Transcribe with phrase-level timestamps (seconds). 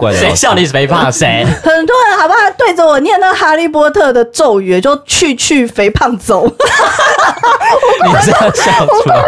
[0.00, 0.18] 怪的。
[0.18, 1.12] 谁笑你肥胖？
[1.12, 1.44] 谁？
[1.62, 2.38] 很多人好不好？
[2.56, 6.46] 对着我念那哈利波特的咒语，就去去肥胖走。
[8.04, 9.22] 你这样笑出来，笑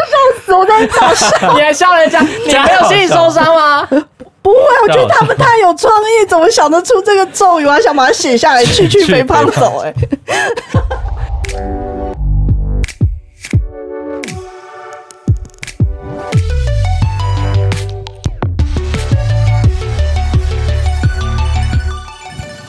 [0.45, 1.55] 死我在搞笑。
[1.55, 2.21] 你还笑人家？
[2.21, 3.87] 你没有心理受伤吗？
[4.43, 7.67] 不会，我觉得他们太有创意，怎么想得出这个咒语？
[7.67, 9.85] 我还想把它写下来，去去肥胖走。
[9.85, 9.95] 哎。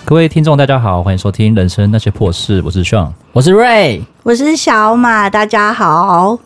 [0.05, 6.37] 各位听众，大家好，欢迎收听《人生那些破事》，我是 Sean，我是 Ray，我是小马，大家好。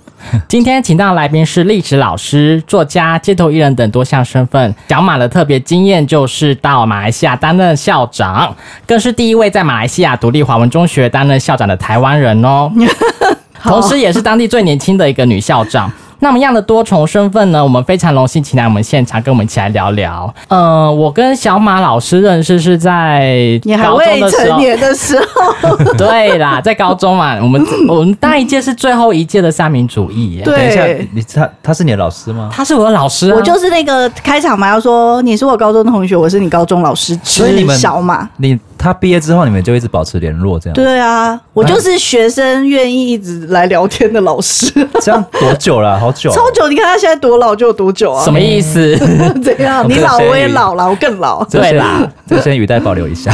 [0.48, 4.76] 今天请到的来宾是历史老师、作家、街头艺人等多项身份。
[4.90, 12.72] 小马的特别经验就是到马来西亚担任校长，更是第一位在马来西亚独立华文中学担任校长的台湾人哦。
[13.64, 15.92] 同时，也是当地最年轻的一个女校长。
[16.20, 17.64] 那么样的多重身份呢？
[17.64, 20.34] 我们非常荣幸请来我们现场跟我们一起来聊聊。
[20.48, 25.76] 呃，我跟小马老师认识是在高中的时候，你还未成年的时候。
[25.98, 30.42] 对啦，在高中嘛，我们 我们那一届是最后一届的三民主义。
[30.44, 32.50] 对，等一下，你他他是你的老师吗？
[32.52, 38.58] 他是我的老师啊，我就是那个开场嘛，要说你是我高中的同学，我是你高中老师，所以你们小马，你。
[38.78, 40.74] 他毕业之后，你们就一直保持联络，这样？
[40.76, 44.72] 对啊，我就是学生愿意一直来聊天的老师。
[45.02, 46.00] 这样多久了？
[46.00, 46.68] 好久，超久！
[46.68, 48.24] 你看他现在多老，就有多久啊？
[48.24, 48.96] 什么意思？
[49.44, 49.86] 怎样？
[49.90, 51.44] 你老我也老了，我更老。
[51.46, 53.32] 对啦，这先语带保留一下。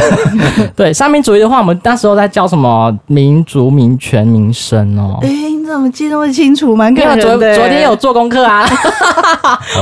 [0.76, 5.20] 对，三民主义的话，我们那时候在教什么民族、民权、民生哦。
[5.22, 6.76] 哎，你怎么记那么清楚？
[6.76, 7.56] 蛮感人的。
[7.56, 8.68] 昨昨天有做功课啊，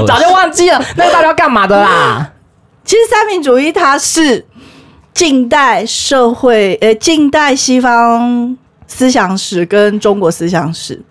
[0.07, 0.81] 早就忘记了。
[0.95, 2.31] 那个到底要干嘛的啦？
[2.83, 4.45] 其实三民主义它是。
[5.13, 11.01] 近代社会，呃，近代西方思想史跟中国思想史，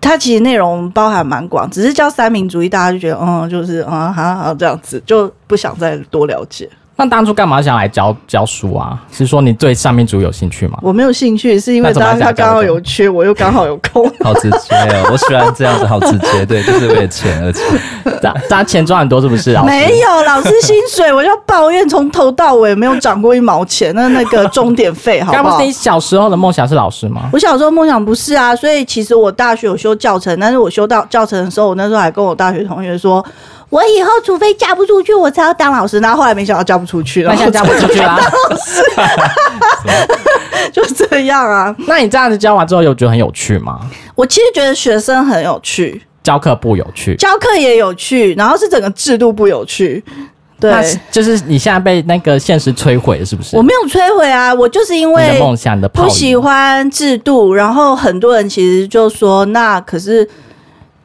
[0.00, 6.68] 它其实内容包含蛮广，只是叫三民主义，大家就觉得，嗯，就是，嗯，好好这样子，就不想再多了解。
[6.98, 8.98] 那当初干嘛想来教教书啊？
[9.12, 10.78] 是说你对上面组有兴趣吗？
[10.80, 14.10] 我没有兴趣，是因为当他刚好有缺，我又刚好有空。
[14.24, 17.64] 好直接哦，我喜欢这样子，好直接，对， 就是为了钱而钱。
[18.22, 19.62] 大家钱赚很多是不是啊？
[19.62, 23.94] 没有，老师薪水我就抱怨，从头到尾没有涨过一毛钱。
[23.94, 25.42] 那那个钟点费，好不好？
[25.42, 27.28] 刚不是你小时候的梦想是老师吗？
[27.30, 33.22] 我小时候梦想不是啊，所以其实我大学有修教程，但是我修到教程的时候，我那时候还跟我大学同学说。
[33.68, 35.98] 我以后除非嫁不出去，我才要当老师。
[35.98, 38.82] 然后后来没想到嫁不出去，然后现在嫁不出去啊， 当老师，
[40.72, 41.74] 就这样啊。
[41.88, 43.80] 那你这样子教完之后，有觉得很有趣吗？
[44.14, 50.02] 我其实觉得学生很有趣，教课不有趣，教课也有趣，然后是整个制度不有趣。
[50.60, 50.72] 对，
[51.10, 53.56] 就是你现在被那个现实摧毁，是不是？
[53.56, 60.26] 我没有摧毁啊，我就是因为梦想的不喜欢制度，然后很多人其实就说，那可是。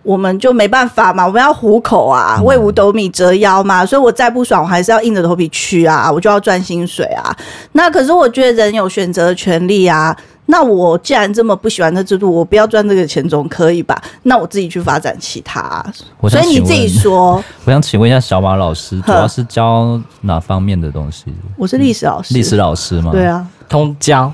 [0.03, 7.35] 我们就没办法嘛，我们要糊口啊，为五斗米折腰嘛，所以我再不爽，我还是要硬着头皮去啊，我就要赚薪水啊。
[7.73, 10.15] 那可是我觉得人有选择的权利啊。
[10.47, 14.01] 那我既然这么不喜欢这制度，我不要赚这个钱总可以吧？
[14.23, 15.93] 那我自己去发展其他啊。
[16.27, 17.41] 所以你自己说。
[17.63, 21.25] 我想请问一下小马老师，主要是教哪方面的东西？
[21.55, 22.33] 我是历史老师。
[22.33, 23.11] 历史老师吗？
[23.13, 24.33] 对啊，通教，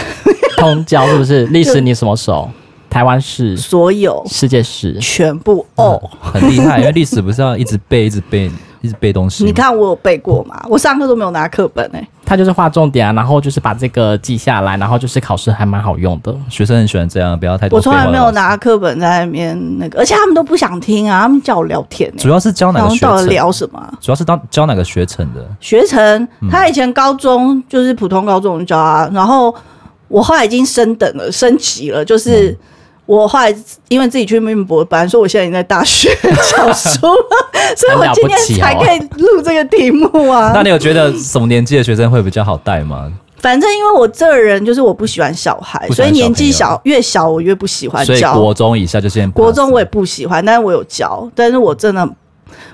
[0.58, 1.46] 通教是不是？
[1.46, 2.50] 历史你什么手？
[2.94, 6.78] 台湾史，所有世界史全部哦，很厉害。
[6.78, 8.48] 因为历史不是要一直背、一直背、
[8.82, 9.42] 一直背东西。
[9.42, 10.64] 你看我有背过吗？
[10.68, 12.08] 我上课都没有拿课本哎。
[12.24, 16.32] 他就是画重点啊，然后就是把这个记下来，然后就是考试还蛮好用的。
[16.48, 17.78] 学生很喜欢这样，不要太多。
[17.78, 22.08] 我从来没有拿课本在那边那个，而且他们都不想听啊，他们叫我聊天。
[22.16, 23.10] 主要是教哪个学程？
[23.10, 23.98] 到底聊什么？
[24.00, 25.44] 主要是当教哪个学程的？
[25.58, 29.52] 学程，他以前高中就是普通高中教啊，然后
[30.06, 32.50] 我后来已经升等了，升级了，就是。
[32.50, 32.56] 嗯
[33.06, 33.54] 我后来
[33.88, 40.52] 因为自己去面博本来，说我现在已经在大学教书了， 所以我今天才可以录这个题目啊。
[40.56, 43.12] 那你有觉得什么年纪的学生会比较好带吗？
[43.38, 48.14] 反正因为我这人就是我不喜欢小孩，所以年纪小越小我越不喜欢教。
[48.14, 52.08] 所以国中以下就先国中我也不喜欢，但是我有教，但是我真的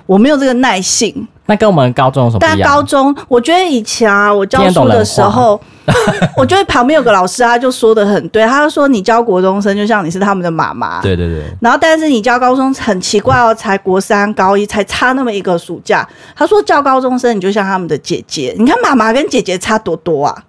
[0.07, 1.27] 我没有这个耐性。
[1.47, 2.59] 那跟我们高中有什么不一样？
[2.63, 5.61] 但高中我觉得以前啊，我教书的时候。
[6.37, 11.43] 我觉得旁边有个老师，他就说的很对，他就说你教国中生就像你是他们的妈妈，对对对。
[11.61, 20.45] 然后但是你教高中很奇怪哦，才国三高一才差那么一个暑假，他说教高中生你就像他们的姐姐，你看妈妈跟姐姐差多多啊，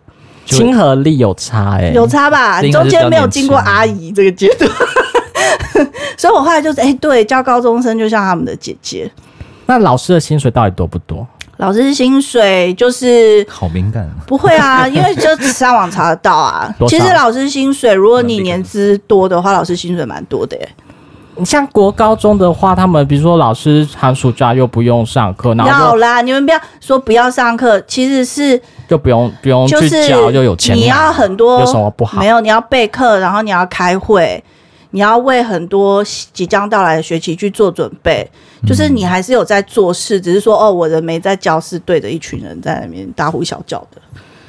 [0.45, 2.61] 亲和力有差哎、欸，有差吧？
[2.61, 4.69] 中间没有经过阿姨这个阶段，
[6.17, 9.11] 所以我后来就是哎、欸，对，教高中生就像他们的姐姐。
[9.65, 11.25] 那老师的薪水到底多不多？
[11.57, 16.73] 老师薪水就是好敏感，不会啊， 因为就上网查得到啊。
[16.87, 20.69] 其实老师薪水，如果你年资多的话，老师薪水蛮多的耶。
[21.45, 32.19] 像国高中的话，他们比如说老师寒暑假又不用上课，然后要啦，你们不要说不要上课，其实是就不用不用去教，又有钱，你要很多有什么不好？
[32.19, 34.43] 没有，你要备课，然后你要开会，
[34.91, 38.25] 你要为很多即将到来的学期去做准备。
[38.63, 43.99] 就是你还是有在做事，嗯、只是说哦，我人没在教室，对着一群人在那边大呼小叫的。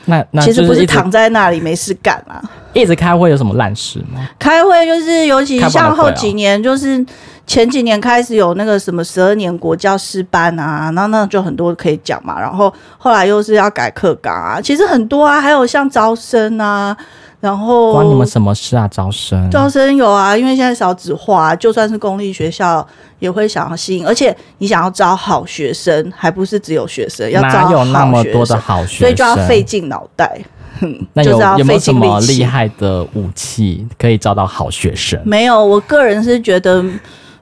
[0.05, 2.43] 那那其实不是躺在那里没事干啊。
[2.75, 4.29] 一直开会有什么烂事吗？
[4.39, 7.03] 开会就是，尤其像后几年，就是
[7.47, 12.39] 前几年开始有那个什么十二年国教师班啊，那那就很多可以讲嘛。
[12.39, 16.95] 然后后来又是要改课纲啊，其实很多啊，还有像招生啊。
[17.43, 18.87] 然后关你们什么事啊？
[18.87, 22.87] 招生，招生有啊，因为现在少子化，就算是公立学校
[23.19, 28.99] 也会想要吸引，而且你想要招好学生，还不是只有学生，要招好学生，哪有那么多的好学生？
[29.01, 30.41] 所以就要费尽脑袋。
[31.15, 31.91] 那有就是要费尽力气。
[31.91, 35.21] 有没有什么厉害的武器可以招到好学生？
[35.25, 36.85] 没有，我个人是觉得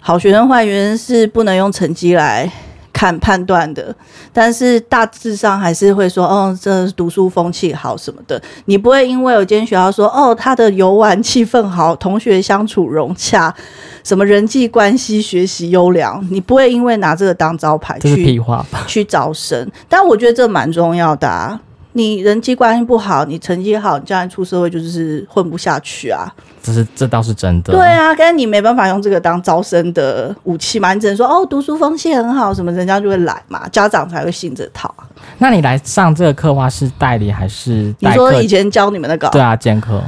[0.00, 2.50] 好学生坏学生是不能用成绩来。
[3.00, 3.96] 看判断的，
[4.30, 8.38] 但是大致上还是会说，哦，这读书风气好什么的。
[8.66, 13.54] 你不会因为有间学校说，哦，他的游玩气氛好，同学相处融洽，
[14.04, 18.38] 什么人际关系学习优良，你不会因为拿这个当招牌去
[18.86, 19.66] 去招生。
[19.88, 21.58] 但我觉得这蛮重要的啊。
[21.92, 26.32] 你人际关系不好，你成绩好，你将来出社会就是混不下去啊。
[26.62, 27.72] 这是这倒是真的。
[27.72, 30.94] 对啊，但是你没办法用这个当招生的武器嘛。
[30.94, 34.94] 你只能说哦，读书风气很好，什么人家就会来嘛，家长才会信这套。
[35.38, 38.10] 那你来上这个课话是代理还是代？
[38.10, 39.28] 你说以前教你们那个？
[39.30, 40.02] 对啊，兼课。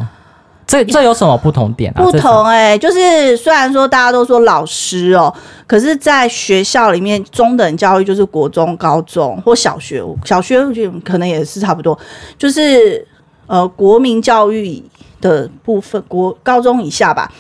[0.73, 2.03] 这这有什么不同点啊？
[2.03, 5.33] 不同哎、欸，就是虽然说大家都说老师哦，
[5.67, 10.67] 可是在学校里面中等教育就是国中、高中或小学，小学
[11.05, 11.99] 可能也是差不多，
[12.39, 13.07] 就是
[13.47, 14.83] 呃国民教育
[15.21, 17.31] 的部分，国高中以下吧，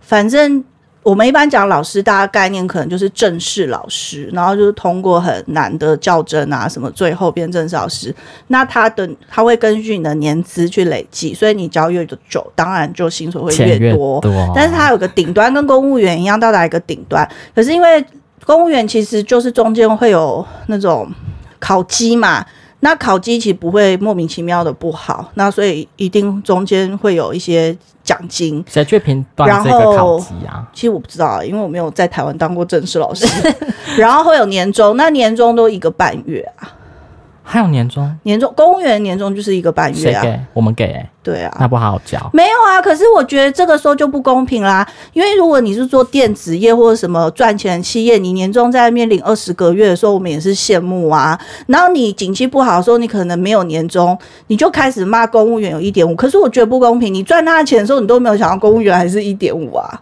[0.00, 0.64] 反正。
[1.10, 8.14] 我们一般讲老师，大家概念可能就是正式老师，然后就是通过很难的校正啊，什么最后变正式老师。
[8.46, 14.20] 那他的他会根据你的年资去累计，所以你教越久，当然就薪水会越多。
[14.20, 14.52] 越多。
[14.54, 17.28] 但是它有个顶端，跟公务员一样，到达一个顶端。
[17.56, 18.04] 可是因为
[18.44, 21.10] 公务员其实就是中间会有那种
[21.58, 22.46] 考绩嘛。
[22.80, 28.64] 那考绩其实不会莫名其妙的不好，那所以一定中间会有一些奖金。
[28.66, 29.96] 谁去评断这个
[30.48, 30.66] 啊？
[30.72, 33.26] 其实我不知道啊，因为我没有在台湾当过正式老师。
[33.98, 36.72] 然后会有年终，那年终都一个半月啊。
[37.50, 40.22] 还有年终，年终公务员年终就是一个半月啊。
[40.22, 40.40] 谁给？
[40.54, 41.10] 我们给、欸。
[41.20, 42.30] 对啊，那不好好教。
[42.32, 44.88] 没有啊，可是我觉得这个时候就不公平啦。
[45.12, 51.38] 因为如果你是做电子业或者什么赚钱企业，你年终在面领二十个月的时候，我们也是羡慕啊。
[51.66, 56.14] 然后你景气不好的时候，你可能没有年终，你就开始骂公务员有一点五。
[56.14, 60.00] 可是我觉得不公平，你赚他的钱的时候，你都没有想到公务员还是一点五啊。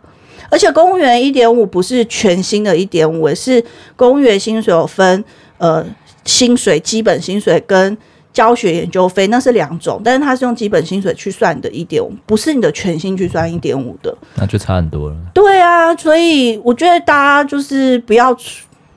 [0.51, 3.65] 而且公务员一点五不是全新的一点五，是
[3.97, 5.25] 公务员薪水有分
[5.57, 5.85] 呃。
[6.29, 7.97] 薪水基本薪水跟
[8.35, 15.17] 教学研究费那是两种，但是它是用基本薪水去算的，一点五不是你的全薪去算一点五的，那就差很多了。
[15.33, 18.37] 对啊，所以我觉得大家就是不要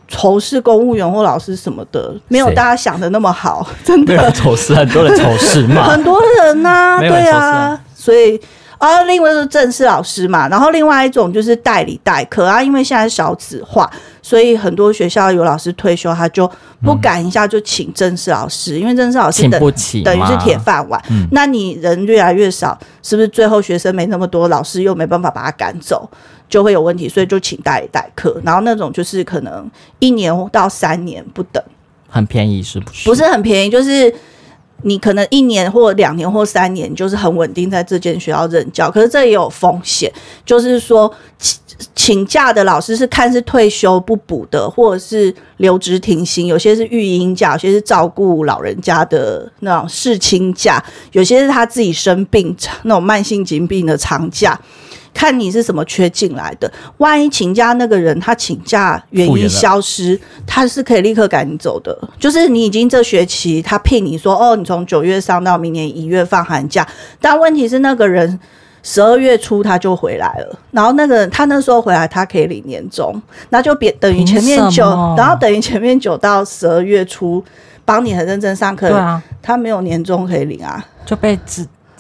[0.09, 4.29] 仇视公务员或老师什么的，没有大家想的那么好，真的。
[4.31, 8.39] 仇视很多人仇视嘛， 很多人呐、啊，对啊，所以。
[8.81, 13.87] 啊，另外是正式老师嘛，然后另外一种就是代理代课啊，因为现在少子化，
[14.23, 16.51] 所以很多学校有老师退休，他就
[16.83, 20.99] 不敢一下就请正式老师，嗯、因为正式老师等不起等于是铁饭碗。
[21.11, 26.09] 嗯、那你人越来越少，是不是最后学生没那么多，老师又没办法把他赶走，
[26.49, 29.69] 就会有问题，所以就请代理代课，然后那种就是可能
[29.99, 31.63] 一年到三年不等，
[32.09, 33.07] 很便宜是不是？
[33.07, 34.11] 不是很便宜，就是。
[34.83, 40.11] 你可能一年或两年或三年就是很稳定在这间学校任教，可是这也有风险，
[40.45, 41.59] 就是说请
[41.95, 54.59] 请假的老师是看是退休不补的，或者是留职停薪，有些是育婴假，有些是照顾老人家的那种侍亲假，有些是他自己生病那种慢性疾病的长假。
[55.13, 61.97] 看你是什么缺进来的，万一请假那个人他请假原因消失，他是可以立刻赶你走的。
[62.19, 66.87] 就是你已经这学期他聘你说哦，你从九月上到明年一月放寒假，
[67.19, 68.39] 但问题是那个人
[68.83, 74.83] 十二月初他就回来了，然后那个人他那时候回来他可以领年终，那就别等于前面九，
[75.15, 77.43] 然后等于前面九到十二月初
[77.85, 81.37] 帮你很认真上课，对啊，他没有年终可以领啊，就被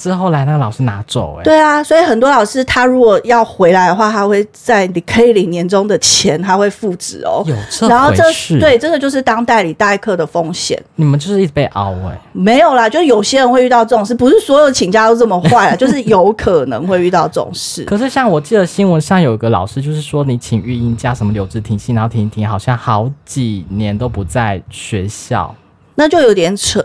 [0.01, 7.43] 之后来那个老师拿走、欸，哎，对啊，所以很多老师他如果要回来的话，他会在你可以领年终的钱，他会复职哦。
[7.45, 8.23] 有这然后这
[8.59, 10.81] 对，这个就是当代理代课的风险。
[10.95, 17.83] 你们就是一直被熬哎、欸，没有啦，就有些人会遇到这种事，不是所有请假都这么坏啊， 就是有可能会遇到这种事。
[17.83, 25.53] 可是像我记得新闻上有一个老师，就是说你请育婴假什么留职停薪，然后停一停，好像好几年都不在学校，
[25.95, 26.83] 那就有点扯。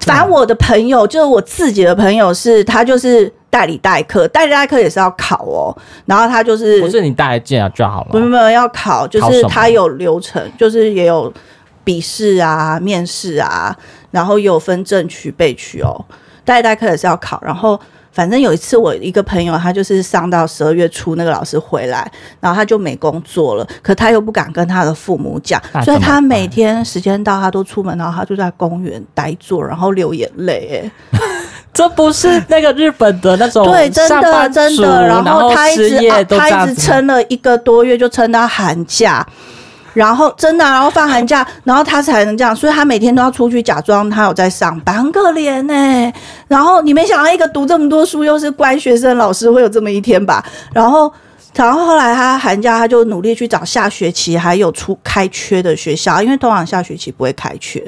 [0.00, 5.76] 反正我的朋友，就是我自己的朋友是，是他就是代理代课，代理代课也是要考哦。
[6.06, 11.32] 然后他就是不是你带来进来就好了，不是没有要考，就是他有流程，就是也有
[11.82, 13.76] 笔试啊、面试啊，
[14.10, 16.04] 然后有分正取备取哦。
[16.44, 17.80] 代理代课也是要考，然后。
[18.14, 30.90] 反正有一次，我一个朋友，他就是上到十二月初，那个老师回来，然后他就没工作了，可他又不敢跟他的父母讲，所以他每天时间到，他都出门，然后他就在公园呆坐，然后流眼泪。
[31.12, 31.18] 哎，
[31.74, 35.08] 这不是那个日本的那种对，真的真的。
[35.08, 39.26] 然后他一直他一直撑了一个多月，就撑到寒假。
[39.94, 46.12] 然后真的、然后放寒假，然后他才能这样，所以他每天都要出去假装他有在上班，很可怜呢、
[46.48, 50.44] 然后你没想到一个读这么多书又是乖学生老师会有这么一天吧？
[50.72, 51.10] 然后，
[51.54, 57.82] 然后后来他寒假他就努力去找下学期还有出开缺的学校，因为通常下学期不会开缺。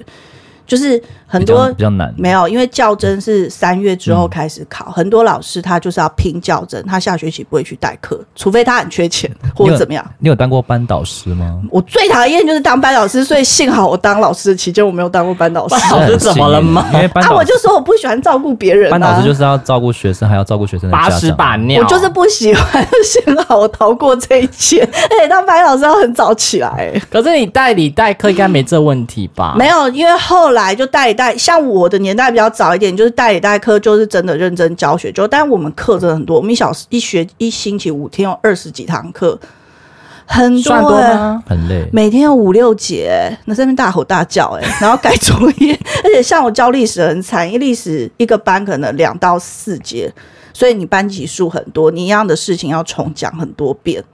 [0.66, 10.04] 就是很多比较难，没有，因为教甄是三月之后开始考，很多老师他就是要拼教甄，他下学期不会去代课，除非他很缺钱或者怎么样。
[10.18, 11.60] 你有当过班导师吗？
[11.70, 15.74] 我最讨厌就是当班导师，所以幸好我当老师的期间我没有当过班导师。
[15.80, 16.86] 班导师怎么了吗？
[16.94, 18.90] 因为班啊，我就说我不喜欢照顾别人。
[18.90, 21.10] 班导师就是要照顾学生，还要照顾学生的家长。
[21.10, 22.86] 把屎把尿，我就是不喜欢。
[23.04, 24.82] 幸好我逃过这一切。
[24.82, 27.00] 而 且当班导师要很早起来。
[27.10, 29.54] 可是你代理代课应该没这问题吧？
[29.58, 35.10] 没有，因为后来就代理代，像我的年代比较早一点，就是代理代课，就是真的认真教学。
[35.10, 39.36] 就，但我们课真的很多，我们一小时一学一星期五天有二十几堂课，
[40.26, 41.42] 很多，算多？
[41.46, 45.72] 很累，每天有五六节，那在那边大吼大叫，哎，然后改作业，
[46.04, 50.12] 而且像我教历史很惨，因为历史一个班可能两到四节，
[50.52, 54.04] 所以你班级数很多，你一样的事情要重讲很多遍。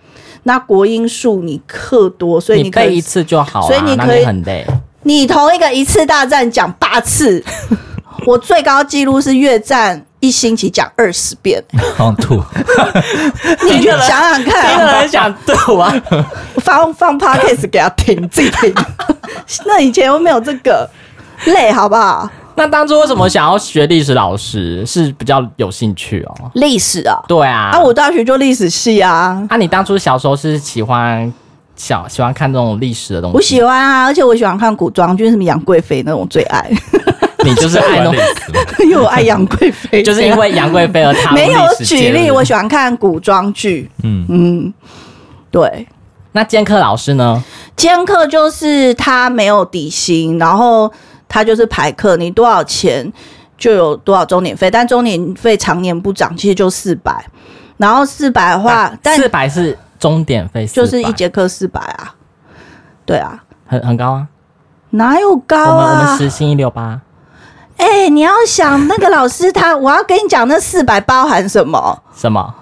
[0.44, 4.66] 那国英数你课多，所以你可以背一次就好，所以你可以很累。
[5.04, 7.42] 你同一个一次大战讲八次，
[8.26, 11.62] 我最高纪录是越战一星期讲二十遍，
[11.96, 12.40] 好吐。
[13.68, 15.92] 你去想想看，有人想吐啊？
[16.58, 18.72] 放放 podcast 给他听，自己听。
[19.66, 20.88] 那以前又没有这个
[21.46, 22.30] 累，好不好？
[22.54, 24.84] 那当初为什么想要学历史老师？
[24.86, 26.50] 是比较有兴趣哦。
[26.54, 27.70] 历史啊，对啊。
[27.72, 29.42] 啊，我大学就历史系啊。
[29.48, 31.32] 啊，你当初小时候是喜欢？
[31.82, 36.70] 小喜欢看这种历史的东西，我喜欢啊，而且我喜欢看古装剧，什么杨贵妃那种最爱。
[37.44, 38.14] 你就是爱那种，
[38.84, 42.30] 因为我爱杨贵妃，就是因为杨贵妃而他没有举例。
[42.30, 44.74] 我喜欢看古装剧，嗯嗯，
[45.50, 45.88] 对。
[46.30, 47.42] 那兼课老师呢？
[47.74, 50.88] 兼课就是他没有底薪，然后
[51.28, 53.12] 他就是排课，你多少钱
[53.58, 57.26] 就有多少周年费，但周年费常年不涨，其实就四百。
[57.76, 59.76] 然后四百的话，但四百是。
[60.02, 62.12] 钟点费就是一节课四百啊，
[63.06, 64.26] 对啊，很很高啊，
[64.90, 65.76] 哪有高啊？
[65.76, 67.00] 我们我们时薪一六八。
[67.76, 72.02] 哎、欸，你要想那个老师他，我要跟你讲，那四百包含什么？
[72.16, 72.52] 什么？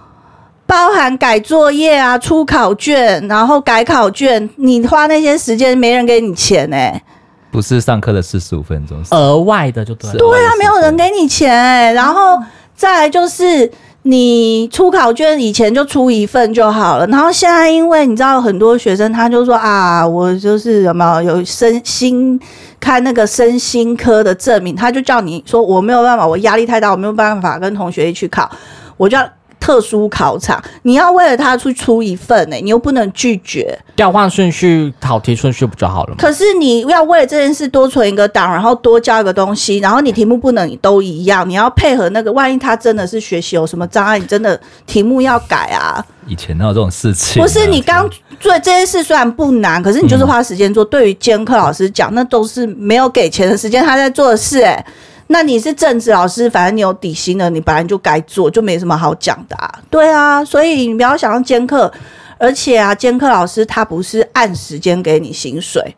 [0.67, 7.03] 包含改作业啊，出考卷，然后改考卷，你花那些时间，没人给你钱哎、欸。
[7.51, 10.19] 不是上课的四十五分钟，额外的就对了。
[10.19, 12.39] 对啊，没有人给你钱哎、欸，然后
[12.77, 13.73] 再来就是。
[14.03, 22.41] 你出考卷以前就出一份就好了，然后现在因为你知道很多学生他就说啊，我就是什么有身心
[22.81, 28.51] 开那个身心科的证明，他就叫你说我没有办法，我压力太大，我没有办法跟同学一起去考，
[28.97, 29.29] 我就要。
[29.71, 33.79] 特殊考场，你要为了他去出一份呢、欸，你又不能拒绝。
[33.95, 36.17] 调换顺序，考题顺序不就好了吗？
[36.19, 42.33] 可是你要为了这件事多存一个档，然后多交一个东西，然后你题目不能都一样，你要配合那个。
[42.33, 46.05] 万一他真的是学习有什么障碍，你真的题目要改啊。
[46.27, 47.41] 以前哪有这种事情？
[47.41, 48.11] 不是你刚
[48.41, 50.83] 做这件事虽然不难，可是你就是花时间做。
[50.83, 54.87] 嗯、对于监课老师讲，那都是没有给钱的时间，他在做的事、欸，哎。
[55.33, 59.81] 那你是政治老师，反正你有底薪的，你本来就该做，就没什么好讲的啊。
[59.89, 61.91] 对啊，所以你不要想要兼课，
[62.37, 65.95] 而且啊，兼课老师他不是按时间给你薪水，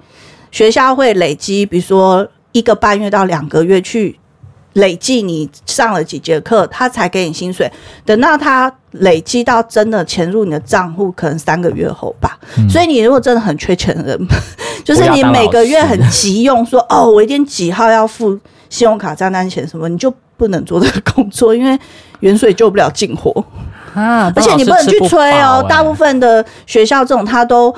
[0.50, 4.18] 学校会累积，比如说一个半月到两个月去
[4.74, 7.70] 累计你上了几节课，他才给你薪水。
[8.04, 12.38] 等到他累积到真的钱入你的账户，可能三个月后吧。
[12.58, 14.28] 嗯、所以你如果真的很缺钱的人，
[14.84, 18.38] 就是你每个月很急用说，说哦，我一定几号要付。
[18.72, 21.78] 信用卡账单钱什么，你就不能做这个工作，因为
[22.20, 23.30] 远水救不了近火
[23.92, 24.32] 啊！
[24.34, 25.60] 而且你不能去催哦。
[25.60, 27.70] 欸、大部分的学校这种他都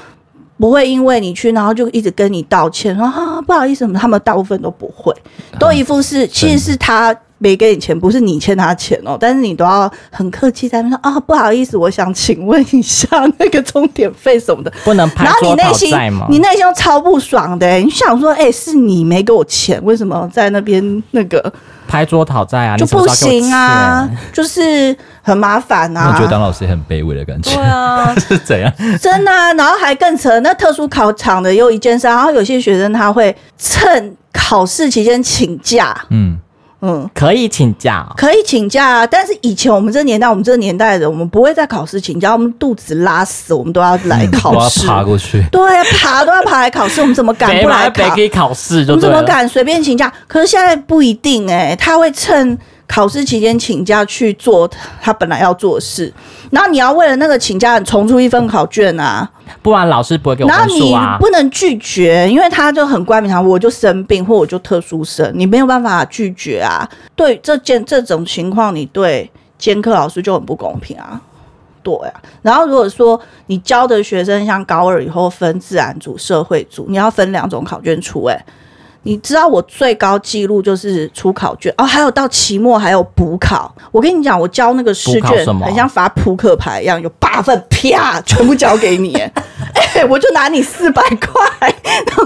[0.64, 5.14] 不会因为你去，然后就一直跟你道歉说啊不好意思，他们大部分都不会，
[5.58, 7.14] 都一副是其实是他。
[7.44, 13.06] 没给你钱，不是你欠他钱哦，但是你都要很客气在那说啊，不好意思，我想请问一下
[13.38, 16.26] 那个钟点费什么的，不能拍桌讨债吗？
[16.30, 21.52] 你内心超不爽的，你想说，哎、欸，是你没给我钱，为什么在那边那个
[21.86, 22.78] 拍桌讨债啊？
[22.78, 26.12] 就不行啊，就是很麻烦啊。
[26.14, 27.54] 我觉得当老师也很卑微的感觉。
[27.54, 28.72] 对啊， 是怎样？
[28.98, 36.38] 真的啊，然后还更扯，那特殊考场的又一件事，然后有些学生他会趁考试期间请假，嗯。
[36.86, 39.06] 嗯，可以请假，可以请假啊。
[39.06, 45.42] 但是以前我们这年代，我们这年代的人，我们不会在考试请假，我们肚子拉屎，我们都要来 考试，嗯、爬过去。
[45.50, 45.62] 对，
[45.98, 48.10] 爬都要爬来考试，我们怎么敢 不来考？
[48.10, 50.12] 可以考试，我们怎么敢随便请假？
[50.28, 52.58] 可是现在不一定哎、欸，他会趁。
[52.86, 56.12] 考试期间请假去做他本来要做的事，
[56.50, 59.28] 然后你要为了那个请假重出一份考卷啊，
[59.62, 61.00] 不然老师不会给我分数啊。
[61.00, 66.88] 然后你不能拒绝，因为他就很冠冕堂，我就生病或我就特殊生，你没有办法拒绝啊。
[67.16, 71.20] 对这件这种情况，你对监课老师就很不公平啊。
[71.82, 78.44] 对啊，然后如果说你教的学生像高二以后分自然组、社会组，你要分两种考卷出，哎。
[79.04, 83.72] 你知道我最高纪录就是出考卷哦，还有到期末还有补考。
[83.92, 89.32] 我跟你讲，我交那个试卷很像发扑克牌一样，有八份啪全部交给你， 哎、
[89.96, 91.74] 欸，我就拿你四百块，
[92.06, 92.24] 然后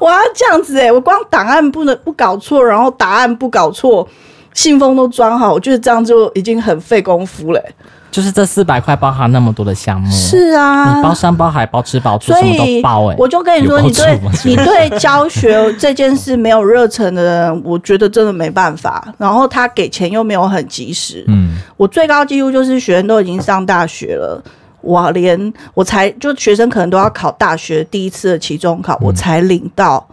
[0.00, 4.08] 我要这样子哎，我光档案不能不搞错，然后答案不搞错，
[4.54, 7.62] 信封都装好，我觉得这样就已经很费功夫嘞。
[8.10, 13.16] 就是这四百块包含那么多的项目，是啊，你包山包海包吃包住，什么都包哎、欸。
[13.18, 19.06] 我就跟你说，你对 你对教学这件事没有热忱的人，我觉得真的没办法。
[19.18, 24.42] 然后他给钱又没有很及时，嗯，我最高纪录就是学生都已经上大学了，
[24.80, 30.06] 我连我才就学生可能都要考大学第一次的期中考，我才领到。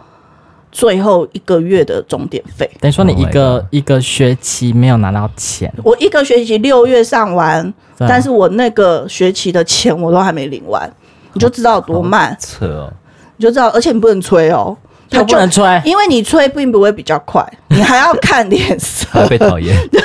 [0.76, 5.72] 最后一个月的钟点费，等于说你一个、oh、一个学期没有拿到钱。
[5.82, 10.86] 我一个学期六月上完，但是我那个学期的钱我都还没领完，
[11.32, 12.36] 你就知道有多慢。
[12.38, 12.92] 扯哦，
[13.38, 14.76] 你就知道，而且你不能催哦，
[15.10, 17.42] 他不能催，因为你催并不会比较快，
[17.72, 19.74] 你还要看脸色，还被讨厌。
[19.88, 19.98] 对，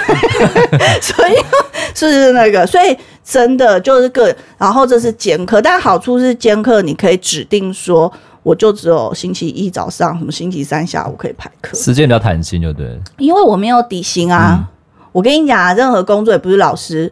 [1.04, 8.10] 所以是那个，所以真的就是个，然后这是兼课，但好处是兼课你可以指定说。
[8.44, 13.00] 我就只有星期一早上，什么星期三下午可以排课，时间比较弹性，就对。
[13.18, 14.66] 因为我没有底薪啊，嗯、
[15.12, 17.12] 我跟你讲啊，任何工作也不是老师，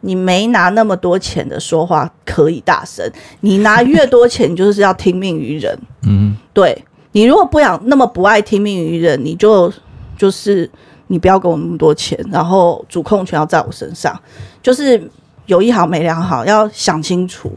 [0.00, 3.06] 你没拿那么多钱的说话可以大声，
[3.40, 5.78] 你拿越多钱，就是要听命于人。
[6.06, 6.82] 嗯，对，
[7.12, 9.70] 你如果不想那么不爱听命于人，你就
[10.16, 10.70] 就是
[11.08, 14.18] 你不要给我那么多钱，然后主控权要在我身上，
[14.62, 15.10] 就是
[15.44, 17.52] 有一好没两好，要想清楚。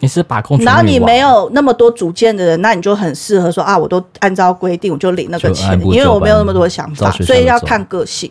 [0.00, 8.30] 你是把控，然后你没有那么多主见的人，那你就很适合说啊，我都按照规定，我就领那个钱，因为我没有那么多想法，所以要看个性。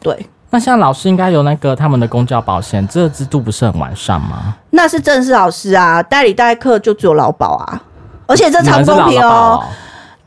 [0.00, 4.54] 对，那像老师应该有那个他们的公教保险，这个制度不是很完善吗？
[4.70, 7.82] 那是正式老师啊，代理代课就只有劳保啊，
[8.26, 9.62] 而且这超不公平哦。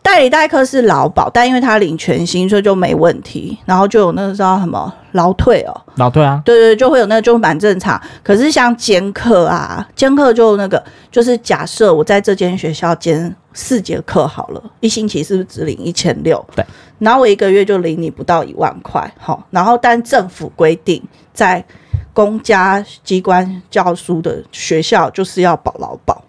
[0.04, 3.58] 代理代课是劳保，但因为他领全薪，所以就没问题。
[3.66, 8.02] 然后就有那个叫什么劳退哦，劳退啊，对对，就会有那个就蛮正常。
[8.24, 16.44] 可是像兼课啊，兼课就那个，就是假设我在这间学校兼四节课好了，一星期是不是只领一千六？
[16.56, 16.66] 对，
[16.98, 19.46] 然后我一个月就领你不到一万块，好。
[19.52, 21.64] 然后但政府规定，在
[22.12, 26.22] 公家机关教书的学校就是要保劳保。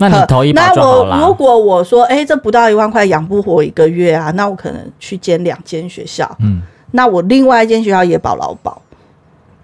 [0.00, 1.10] 那你投一把就好了。
[1.10, 6.30] 那我如果我说，哎、欸，这不到一万块养不活一个月啊，那我可能去兼两间学校。
[6.40, 8.80] 嗯，那我另外一间学校也保劳保，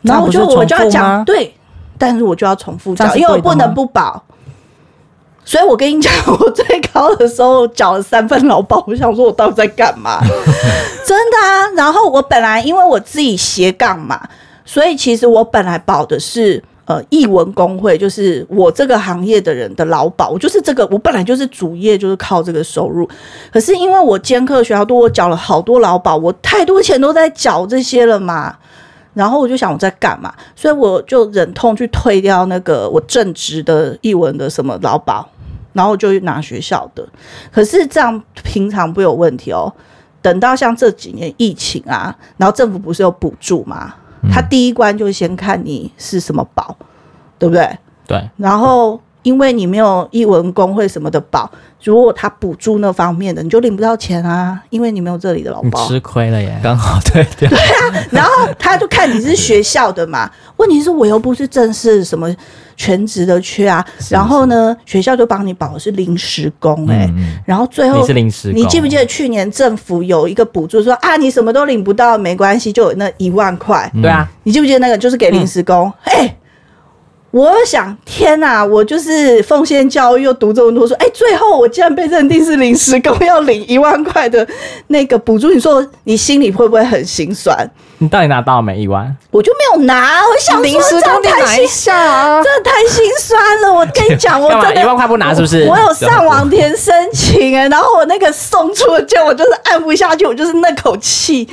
[0.02, 1.54] 然后我就我就要讲对，
[1.96, 4.22] 但是我就要重复缴，因为我不能不保。
[5.44, 10.18] 所以我跟你讲，我最高的时候缴了三份劳保，我想说我到底在干嘛？
[11.06, 11.70] 真的啊。
[11.76, 14.20] 然后我本来因为我自己斜杠嘛，
[14.64, 16.60] 所以其实我本来保的是。
[16.86, 23.08] 呃，艺文工会就是我这个行业的人的劳保，我就是这个，我本来就是主业，就是靠这个收入。
[23.50, 28.56] 可是因为我兼课学校多，我缴了好多劳保，我太多钱都在缴这些了嘛。
[29.14, 35.28] 然后我就想我在干嘛，所以我就忍痛去退掉那个我正职的艺文的什么劳保，
[35.72, 37.08] 然后就拿学校的。
[37.52, 39.72] 可是这样平常不有问题哦。
[40.20, 43.94] 等到像这几年疫情啊，然后政府不是有补助吗？
[44.30, 46.76] 他第一关就先看你是什么宝，
[47.38, 47.78] 对不对？
[48.06, 48.30] 对。
[48.36, 51.50] 然后因为你没有艺文工会什么的保，
[51.82, 56.56] 如果他补助那方面的，你就领不到钱啊，因为你没有这里的劳保，吃亏了耶。
[56.62, 57.48] 刚好对对。
[57.48, 62.32] 对啊，然后他就看你是学校的嘛，问题是我又不是正式什么
[62.76, 75.90] 全职的缺啊，然后呢，学校就帮你保的是临时工哎、欸嗯嗯，然后最后你是临时工，你记不记得去年政府有一个补助说啊，你什么都领不到没关系，就有那一万块，对啊，你记不记得那个就是给临时工？
[76.02, 76.26] 哎、嗯。
[76.26, 76.36] 欸
[77.34, 78.64] 我想，天哪！
[78.64, 84.46] 我就是奉献教育，又读这么多书，哎，最后我竟然被认定是临时工，要领一万块的
[84.86, 85.50] 那个补助。
[85.50, 87.68] 你说你心里会不会很心酸？
[87.98, 89.12] 你到底拿到了没一万？
[89.32, 90.20] 我就没有拿。
[90.20, 93.74] 我想临时工太心酸啊，真的太心酸了。
[93.74, 95.66] 我跟你讲，我真的一万块不拿是不是？
[95.66, 101.48] 我有上网填申请哎，然后我那个送出的件，我就是按不下去，我就是那口气。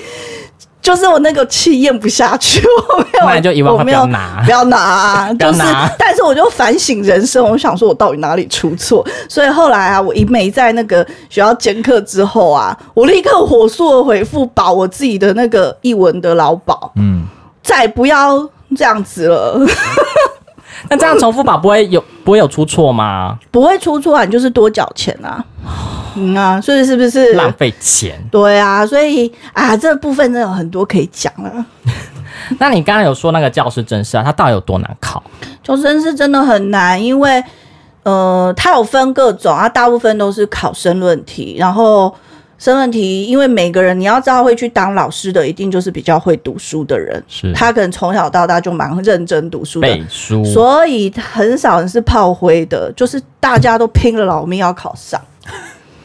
[0.82, 5.62] 就是我那个气咽不下去， 我没有，那就一万块不要拿， 不要拿，就是，
[5.98, 9.06] 但是我就反省人生，我想说我到底哪里出错？
[9.30, 17.26] 所以后来啊，我一没在那个学校兼课之后啊，我立刻火速的回复保我自己的那个译文的劳保，嗯，
[17.62, 18.40] 再不要
[18.76, 19.60] 这样子了。
[20.90, 23.38] 那这样重复保不会有不会有出错吗？
[23.52, 25.44] 不会出错啊，你就是多缴钱啊。
[26.16, 28.20] 嗯啊，所以是不是浪费钱？
[28.32, 31.66] 对啊，所以啊，这部分真的有很多可以讲了。
[32.60, 35.24] 那你刚刚有说那个教师甄试啊，它到底有多难考？
[35.64, 37.42] 教师甄试真的很难，因为
[38.04, 42.14] 呃，它有分各种啊，大部分都是考申论题，然后
[42.58, 55.22] 申论题，因为每个人你要知道会去当老师的，一定就是比较会读书的人，是他可能从小到大就蛮认真读书的，背书，所以很少人是炮灰的，就是大家都拼了老命要考上。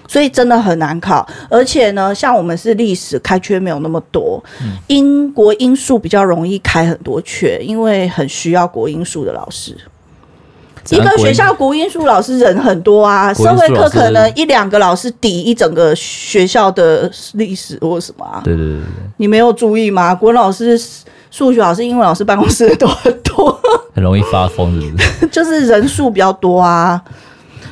[0.09, 9.77] 所以真的很难考，而且呢，像我们是历史开缺没有那么多，嗯、英国英数比较容易开很多缺，因为很需要国英数的老师。
[10.91, 18.41] 一个学校国英数老师人很多啊，社会课可能一两个老师抵一整个学校的历史或什么啊。
[18.45, 18.85] 对对对对，
[19.17, 20.15] 你没有注意吗？
[20.15, 20.81] 国文老师、
[21.33, 23.61] 数学老师、英文老师办公室都很多，
[23.93, 25.27] 很容易发疯，是不是？
[25.33, 27.03] 就是人数比较多啊，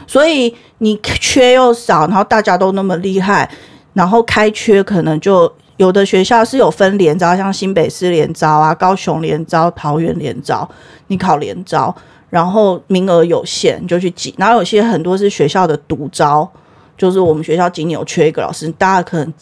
[0.08, 0.52] 所以。
[0.84, 3.50] 你缺又少，然后大家都那么厉害，
[3.94, 10.68] 然后开缺可能就有的学校是有分联招，像新北市联招啊、高雄联招、桃园联招，
[11.06, 11.94] 你考联招，
[12.28, 14.34] 然后名额有限，你就去挤。
[14.36, 16.46] 然后有些很多是学校的独招，
[16.98, 19.32] 就是我们学校今年有缺一个老师，大家可能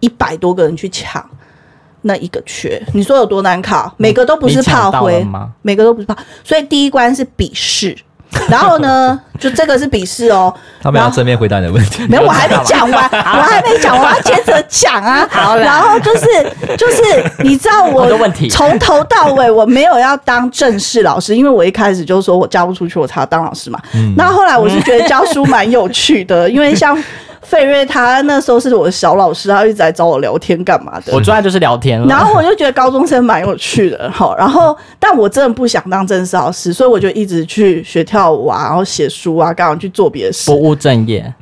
[0.00, 1.24] 一百多个人去抢
[2.02, 3.90] 那一个缺，你说有多难考？
[3.96, 5.26] 每个都不是炮灰，
[5.62, 7.96] 每个都不是炮，所以第一关是笔试。
[8.48, 10.52] 然后呢，就这个是笔试哦。
[10.82, 12.06] 他们要正面回答你的问题。
[12.08, 15.26] 没有，我还没讲完， 我还没讲，我要接着讲啊。
[15.30, 16.26] 好，然后就是
[16.76, 17.02] 就是，
[17.42, 18.08] 你知道我
[18.50, 23.78] 从头到尾我没有要当正式老师，因为我一开始就说我教不出去，我才要当老师嘛。
[23.94, 24.14] 嗯。
[24.16, 26.96] 那后来我是觉得教书蛮有趣的，因为像。
[27.50, 31.12] 费瑞他那时候是我的小老师，他一直在找我聊天干嘛的？
[31.12, 32.00] 我专业就是聊天。
[32.06, 41.34] 然后我就觉得高中生蛮有趣的，好，然后但我真的不想当正式老师，所以我就一直去学跳舞啊，然后写书啊，干嘛去做别的事，不务正业。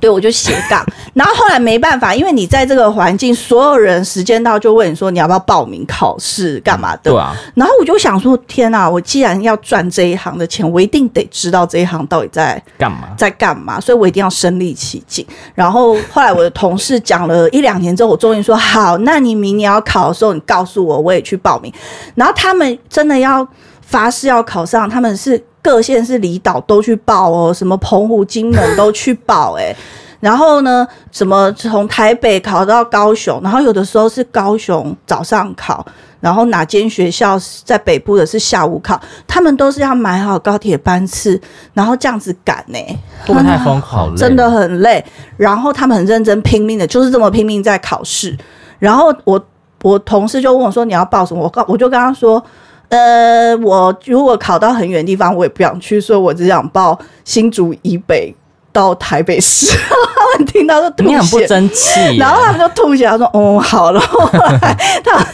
[0.00, 7.34] 对，我就斜杠， 然后后来没办法，因为你在这个环境，所有人时间到就问你说你要不要报名考试干嘛的，对啊。
[7.54, 15.26] 然后我就想说，天哪，我既然要赚这一行的钱，我一定得知道这一行到底在干嘛，在干嘛，所以我一定要身历其境。
[15.54, 21.72] 然后后来我的同事讲了一两年之后，我终于说好，那你明年要考的时候，你告诉我，我也去报名。
[22.14, 23.46] 然后他们真的要
[23.86, 25.42] 发誓要考上，他们是。
[25.64, 29.74] 各县市离岛都去报哦，什么澎湖、金门都去报哎，
[30.20, 35.82] 然后呢，什么从台北考到高雄，然后有的时候是高雄早上考，
[36.20, 41.40] 然后哪间学校在北部的是下午考，他们都是要买好高铁班次，
[41.72, 42.78] 然后这样子赶呢，
[43.26, 44.14] 太疯狂？
[44.14, 45.02] 真的很累。
[45.38, 48.36] 然后他们很认真拼命的，就是这么拼命在考试。
[48.78, 49.42] 然后我
[49.80, 52.44] 我同事就问我说：“你要报什么？”我告我就跟他说。
[52.88, 58.34] 呃，我如果考到很远的地方，我也不想去，所以我只想报新竹以北
[58.72, 59.66] 到台北市。
[60.24, 62.16] 他们听到就吐血，你很不争气。
[62.16, 65.26] 然后他们就吐血，他说：“哦，好了。”后来他们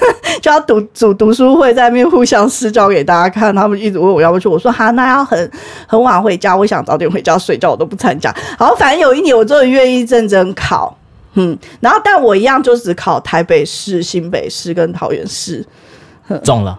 [0.43, 3.55] 就要读组读书会，在那边互相试教给大家看。
[3.55, 5.51] 他们一直问我要不要去，我说：“哈，那要很
[5.87, 10.95] 很晚回家，我想早点回家睡觉，我都不参加。”好，反正有一年我终于愿意认真考，
[11.35, 15.65] 嗯，然后但我一样就只考台北市、新北市跟桃园市，
[16.43, 16.79] 中了。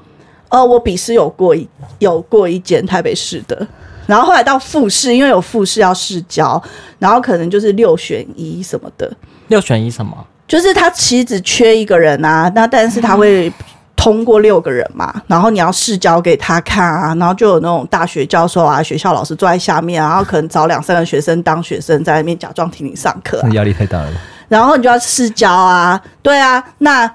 [0.51, 1.67] 哦，我笔试有过一
[1.99, 3.67] 有过一间台北市的，
[4.05, 6.61] 然后后来到复试，因为有复试要试教，
[6.99, 9.11] 然后可能就是六选一什么的。
[9.47, 10.15] 六选一什么？
[10.47, 13.51] 就是他其实只缺一个人啊，那但是他会
[13.95, 24.11] 通过六个人嘛，然后你要试教给他看啊，然后就有那种大学教授啊、学校老师坐在下面，然后可能找两三个学生当学生在那边假装听你上课、啊，压力太大了。
[24.49, 27.09] 然后你就要试教啊，对啊，那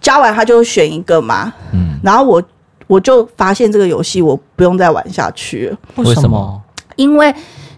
[0.00, 2.40] 教完他就选一个嘛，嗯，然后我
[2.86, 6.60] 我就发现这个游戏我不用再玩下去了，为什么？
[6.96, 7.34] 因为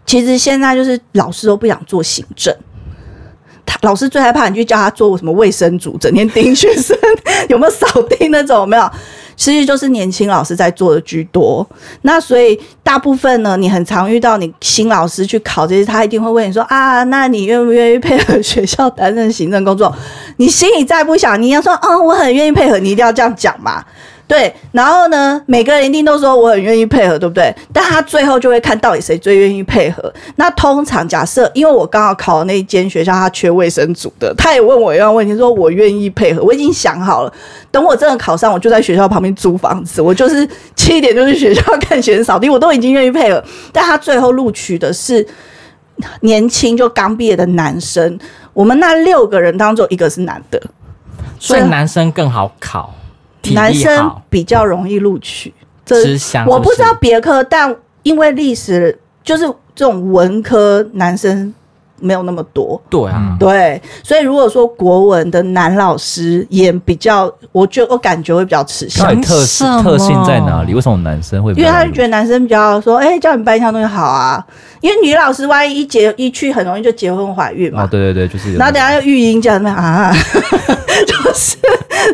[0.06, 2.54] 其实现在就是老师都不想做行政。
[3.82, 6.96] 老师最害怕你去叫他做什么卫生组，整天盯学生
[7.48, 8.90] 有没有扫地那种，有没有？
[9.36, 11.64] 其实就是年轻老师在做的居多。
[12.02, 19.94] 那所以大部分呢，你很常遇到你新老师去考这些，他一定会问你说啊，那你愿不愿意配合学校担任行政工作？
[20.38, 23.84] 你心里再不想，你要说嗯，我很愿意配合，你一定要这样讲嘛。
[24.28, 27.50] 对，然后呢，每个人一定都说我很愿意配合，对不对？
[27.72, 30.12] 但他最后就会看到底谁最愿意配合。
[30.36, 37.32] 那通常假设，因为我刚好考的那一间学校，他缺卫生组的，他也问我一样问题，说我愿意配合，我已经想好了，
[37.70, 43.42] 等我真的考上，我就在学校旁边租房子，我就是七点就去学校看学生扫地，我都已经愿意配合。
[43.72, 45.26] 但他最后录取的是
[46.20, 48.18] 年轻就刚毕业的男生，
[48.52, 50.60] 我们那六个人当中一个是男的，
[51.38, 52.94] 所以男生更好考。
[53.54, 55.52] 男生比较容易录取，
[55.84, 61.52] 这是我不知道别科，但因为历史就是这种文科男生
[62.00, 69.20] 没有那么多，对啊，对，所以如果说国文的男老师也比较，我觉得我感觉会比较吃香。
[69.20, 69.34] 特
[69.82, 70.72] 特性在哪里？
[70.72, 71.52] 为什么男生会？
[71.54, 74.44] 因为他就觉得男生比较说，哎、欸，教你班上东西好啊。
[74.80, 77.82] 因为女老师万一一结一去，很容易就结婚怀孕嘛。
[77.82, 78.54] 哦，对对对，就是。
[78.54, 80.14] 然后等下又育婴这样啊，
[81.04, 81.56] 就是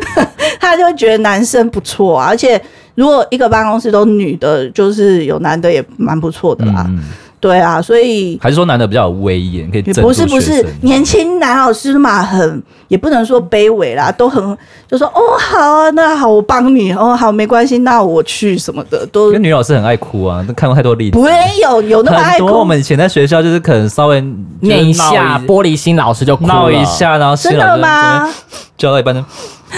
[0.75, 2.61] 他就会觉得男生不错啊，而且
[2.95, 6.85] 如果一个办公室都女的，就是有男的也蛮不错的啦。
[6.89, 6.99] 嗯
[7.41, 14.57] 对啊，所以还是说男的比较有威严，可以不是不是年轻男老师嘛，很也不能说卑微啦，都很
[14.87, 19.31] 就说哦好啊，那好我帮你哦好没关系，那我去什么的都。
[19.31, 21.17] 跟女老师很爱哭啊，都看过太多例子。
[21.17, 21.29] 不会
[21.61, 22.47] 有有那么爱哭。
[22.47, 24.19] 我们以前在学校就是可能稍微
[24.61, 28.27] 念一下玻璃心，老师就闹一下，然后真的吗？
[28.75, 29.23] 教到一半呢。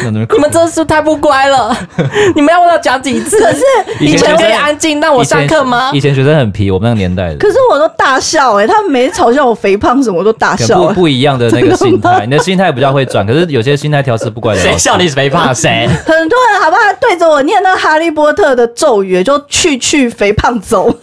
[0.35, 1.75] 你们真的是太不乖了！
[2.35, 3.39] 你们要我要讲几次？
[3.39, 3.61] 可是
[3.99, 5.91] 以前可以安静让我上课吗？
[5.93, 7.37] 以前学生很皮，我们那个年代的。
[7.37, 10.87] 可是我都大笑哎、欸，他们每次嘲笑我肥胖什么，我都大笑、欸。
[10.87, 13.25] 不不一样的那个心态，你的心态比较会转。
[13.25, 14.61] 可是有些心态调试不乖的。
[14.61, 15.53] 谁笑你是肥胖？
[15.53, 15.87] 谁？
[16.05, 16.81] 很多人好不好？
[16.99, 20.89] 对着我念那哈利波特的咒语，就去去肥胖走。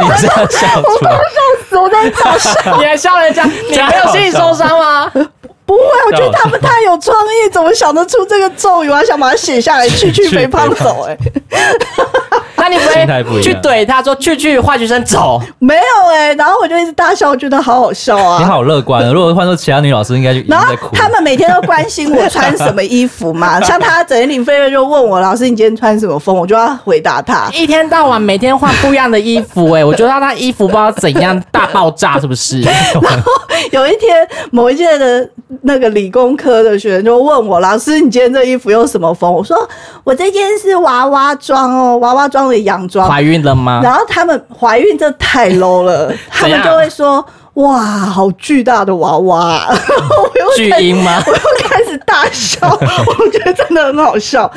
[0.00, 1.78] 你这样笑出来，我笑死！
[1.78, 3.44] 我在大笑，你还笑人家？
[3.44, 5.10] 你没有心理受伤吗？
[5.70, 8.90] 不会，我觉得他们太有创意，怎么想得出这个咒语？
[8.90, 11.12] 我还想把它写下来，去去肥胖走、欸。
[11.12, 11.18] 哎，
[12.60, 12.76] 那你
[13.24, 15.40] 不会去怼他说去去坏学生走？
[15.58, 18.38] 没有哎、欸，然后我就一直大笑，我觉得好好笑啊。
[18.38, 26.36] 你好乐观，如果换做其他女老师，应该就然后他们每天都关心我穿什么衣服嘛， 像他整天领费就问我老师，你今天穿什么风？
[26.36, 29.80] 我就要回答他，一天到晚每天换不一样的衣服、欸。
[29.80, 32.60] 哎，我觉得他衣服不知道怎样大爆炸，是不是？
[33.00, 33.32] 然后
[33.70, 35.28] 有一天某一届的。
[35.62, 39.68] 那个理工科的学生就问我：“老师，你今天这衣服用什么风？”我说
[40.04, 43.80] ：“我这件是娃娃装哦，娃娃装的洋装。”怀孕了吗？
[43.82, 47.24] 然后他们怀孕这太 low 了， 他们就会说。
[47.54, 49.66] 哇，好巨大的娃娃！
[50.56, 51.20] 巨婴吗？
[51.26, 54.50] 我又开始大笑，我觉得真的很好笑，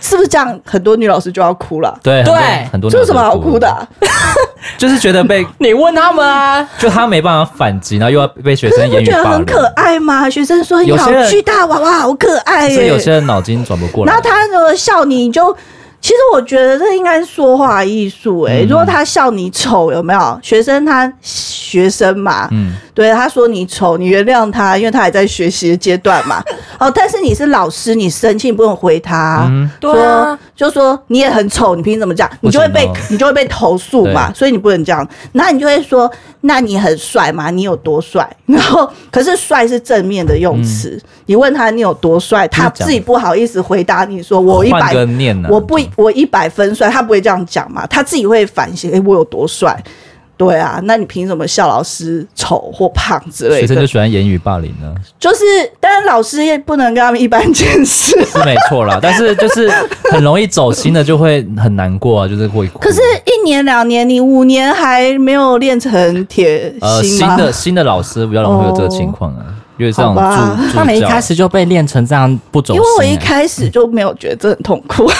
[0.00, 0.60] 是不是这样？
[0.66, 1.96] 很多女老师就要哭了。
[2.02, 2.34] 对对，
[2.72, 2.90] 很多。
[2.90, 3.86] 这有什么好哭的啊？
[4.76, 9.06] 就是觉得被你问他们啊，就他没办法反击，然后又要被学生言语。
[9.06, 10.28] 觉得很可爱吗？
[10.28, 12.74] 学生说你好巨大娃娃，好可爱耶。
[12.74, 14.12] 所以有些人脑筋转不过来。
[14.12, 15.56] 然后他如果笑你，你就。
[16.00, 20.40] 其实我觉得这应该是说话艺术诶，如果他笑你丑，有没有？
[20.42, 22.48] 学生他学生嘛？
[22.52, 26.42] 嗯，对，他说你丑，你原谅他，因为他还在学习的阶段嘛。
[26.78, 32.30] 哦，但是你是老师，你生气不用回他，嗯、说啊，就说你也很丑，你凭什么这样？
[32.40, 35.06] 你就会被你就会被投诉嘛，所以你不能这样。
[35.32, 36.10] 那你就会说，
[36.42, 37.50] 那你很帅吗？
[37.50, 38.28] 你有多帅？
[38.46, 44.94] 然后可是帅是正面的用词，嗯、你问他你有多帅，他自己不好意思回答你说我一百，
[45.48, 45.80] 我不。
[45.96, 47.86] 我一百分帅，他不会这样讲嘛？
[47.86, 49.76] 他自己会反省，哎、欸，我有多帅？
[50.40, 53.60] 对啊，那你凭什么笑老师丑或胖之类的？
[53.60, 54.90] 学生就喜欢言语霸凌呢？
[55.18, 55.44] 就是，
[55.78, 58.98] 当然老师也不能跟他们一般见识，是没错啦。
[59.02, 59.70] 但是就是
[60.10, 62.78] 很容易走心的，就会很难过啊，就是会哭。
[62.78, 66.74] 可是，一年两年，你五年还没有练成铁？
[66.80, 69.44] 呃，新的新的老师比较容易会有这个情况啊。
[69.46, 75.10] 哦因为这种他们一开始就被练成这样不走心，因为我一开始就没有觉得这很痛苦。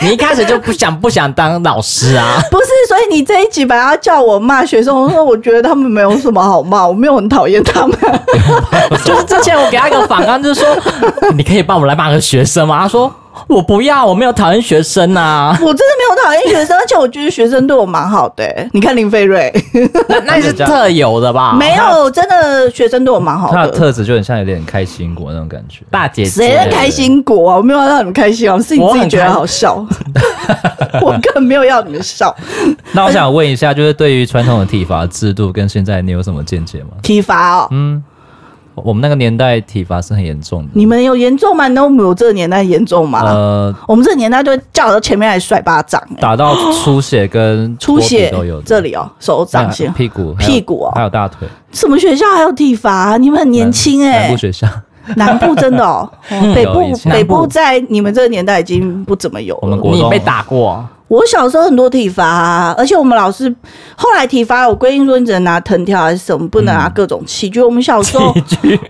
[0.00, 2.38] 你一开始就不想不想当老师啊？
[2.50, 7.98] 不是，所以你这一集本来要叫我骂学生，我说我觉得他们没有什么好骂，我没有很讨厌他们。
[9.04, 10.68] 就是之前我给他一个反纲，就是说
[11.34, 12.80] 你可以帮我来骂个学生吗？
[12.80, 13.12] 他说。
[13.48, 15.58] 我不要，我没有讨厌学生呐、啊。
[15.60, 18.68] 我真的没有讨厌学生， 而且我觉得学生对我蛮好的、欸。
[18.72, 19.52] 你看林飞瑞，
[20.08, 21.54] 那那是特有的吧？
[21.58, 23.56] 没有，真的学生对我蛮好的。
[23.56, 25.84] 他的特质就很像有点开心果那种感觉。
[25.90, 27.56] 大姐姐，谁在开心果啊？
[27.56, 29.74] 我没有让你们开心啊，是你自己觉得好笑。
[31.02, 32.34] 我， 我根本没有要你们笑。
[32.92, 36.90] 那我想问一下，就是对于传统的体罚制度跟现在你有什么见解吗？
[37.02, 38.02] 体罚哦，嗯。
[38.84, 40.70] 我们那个年代体罚是很严重的。
[40.74, 41.66] 你们有严重吗？
[41.68, 43.22] 那我们有这个年代严重吗？
[43.24, 48.60] 呃，我们这个年代就叫到前面来甩巴掌、欸，打到出血跟 出血都有。
[48.62, 51.48] 这里哦，手掌心、屁股、屁股哦，还有大腿。
[51.72, 53.16] 什么学校还有体罚？
[53.16, 54.20] 你们很年轻哎、欸。
[54.22, 54.66] 南部学校，
[55.16, 59.60] 南部真的哦，哦 北部北部在你们这个年代已经不怎么有了。
[59.62, 60.84] 我们国你被打过。
[61.08, 63.48] 我小时候很多体罚啊，而且我们老师
[63.96, 67.62] 后来体罚我规定说，你只能拿藤条还是什么，不能拿各种器具。
[67.62, 68.34] 我们小时候，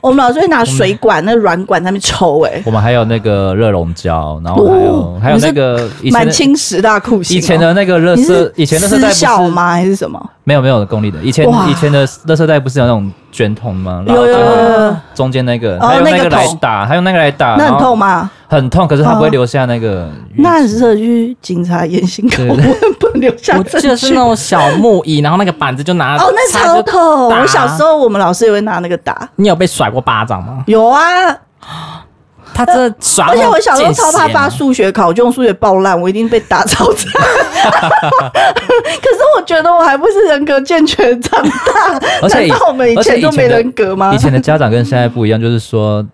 [0.00, 2.40] 我们老师会拿水管、那软管在那边抽。
[2.46, 7.36] 哎，我们还有那个热熔胶，然后还有还有那个满清十大酷刑。
[7.36, 9.72] 以前的那个热色，以前的私校吗？
[9.72, 10.18] 还是什么？
[10.44, 11.18] 没有没有公立的。
[11.22, 14.02] 以前以前的热色袋不是有那种卷筒吗？
[14.06, 14.96] 有有有。
[15.14, 18.30] 中间那个，还有那个来打，还有那个来打，那很痛吗？
[18.48, 20.08] 很痛，可是他不会留下那个。
[20.36, 22.56] 那很适合去警察严刑拷问，
[23.00, 23.56] 不能留下。
[23.58, 26.16] 我记得是那种小木椅，然后那个板子就拿。
[26.16, 27.28] 哦，那超痛！
[27.28, 29.28] 我小时候我们老师也会拿那个打。
[29.36, 30.62] 你有被甩过巴掌吗？
[30.66, 31.00] 有啊，
[32.54, 33.26] 他这甩。
[33.26, 37.10] 而且我小时候超怕发数学考，就用数学爆烂，我一定被打超惨。
[37.12, 41.98] 可是我觉得我还不是人格健全长大。
[42.22, 44.12] 而且我们以前都没人格吗？
[44.14, 46.06] 以前的家长跟现在不一样，就是说。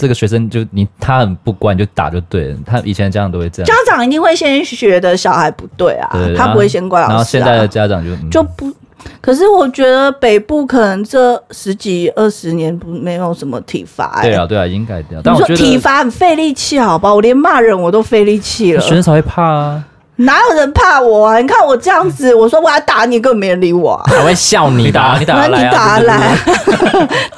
[0.00, 2.56] 这个学生就你他很不乖，你就打就对了。
[2.64, 7.14] 他以前的家长都会这样，家长一定会先觉得小孩不对啊，对他不会先怪老师啊。
[7.14, 8.72] 然后现在的家长就、嗯、就不，
[9.20, 14.22] 可是我觉得北部可能这十几二十年不没有什么体罚、欸。
[14.22, 15.20] 对啊，对啊，已经改掉。
[15.22, 17.12] 但我觉得体罚很费力气，好吧？
[17.12, 18.80] 我连骂人我都费力气了。
[18.80, 19.84] 学生才会怕啊。
[20.20, 21.38] 哪有人怕我啊？
[21.38, 26.36] 你看我这样子，我说我要打你，根本没人理我、啊，还会笑你 打你打来、啊，你 打来，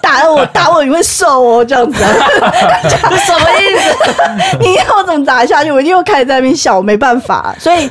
[0.00, 2.14] 打我打我你会瘦哦，这样子、啊，
[2.82, 4.58] 这什么意思？
[4.60, 5.70] 你要我怎么打下去？
[5.70, 7.90] 我一定又开始在那边笑，我没办法，所以。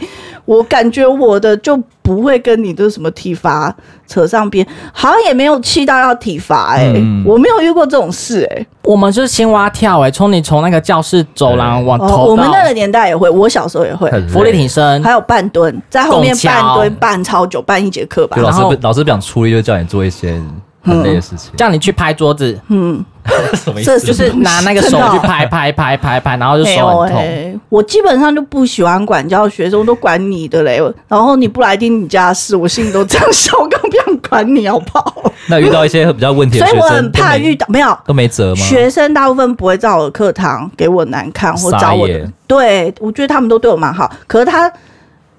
[0.51, 3.73] 我感觉我的就不会跟你的什么体罚
[4.05, 8.67] 扯上边，好像也没有气到要体罚哎、欸，嗯、我没有遇过这种事哎、欸。
[8.83, 18.35] 我们就是青蛙跳哎、欸，从你从那个教室走廊往头、哦，我们那个年代也会，我小时候也会，伏地挺身，还有半蹲，在后面半蹲半超久，半一节课吧。
[18.41, 20.37] 老师不老师不想出力，就叫你做一些
[20.83, 23.01] 很累的事情，叫你去拍桌子，嗯。
[23.53, 23.99] 什么意思？
[23.99, 27.21] 就是拿那个手去拍拍拍拍拍，然后就手很痛。
[27.21, 30.81] 欸、我基本上就不喜欢管教学生，我都管你的嘞。
[31.07, 35.31] 然后你不来听你家事，我心里都这样想，我更不想管你，好不好？
[35.47, 38.61] 那遇到一些比较问题的学生，所以我很怕遇到没，有都没辙吗？
[38.61, 42.29] 学生大部分不会在我的课堂给我难看或找我的。
[42.47, 44.11] 对，我觉得他们都对我蛮好。
[44.27, 44.71] 可是他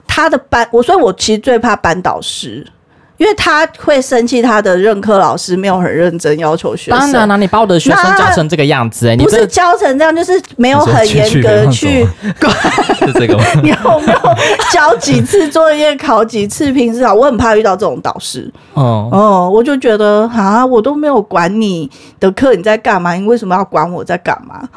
[0.07, 2.67] 他的班，我所以，我其实最怕班导师。
[3.23, 6.99] 因为他会生气，他的任课老师没有很认真要求学生。
[6.99, 12.05] 当然了，你把我的学生教成这个样子，欸，你不是教成这样，就是没有很严格去
[12.41, 12.53] 管。
[12.99, 13.45] 是这个吗？
[13.63, 14.21] 你有没有
[14.73, 17.15] 交几次作业，考几次平时考？
[17.15, 18.53] 我很怕遇到这种导师。
[18.75, 23.13] 哦哦，我就觉得啊，我都没有管你的课，你在干嘛？
[23.13, 24.69] 你为什么要管我在干嘛？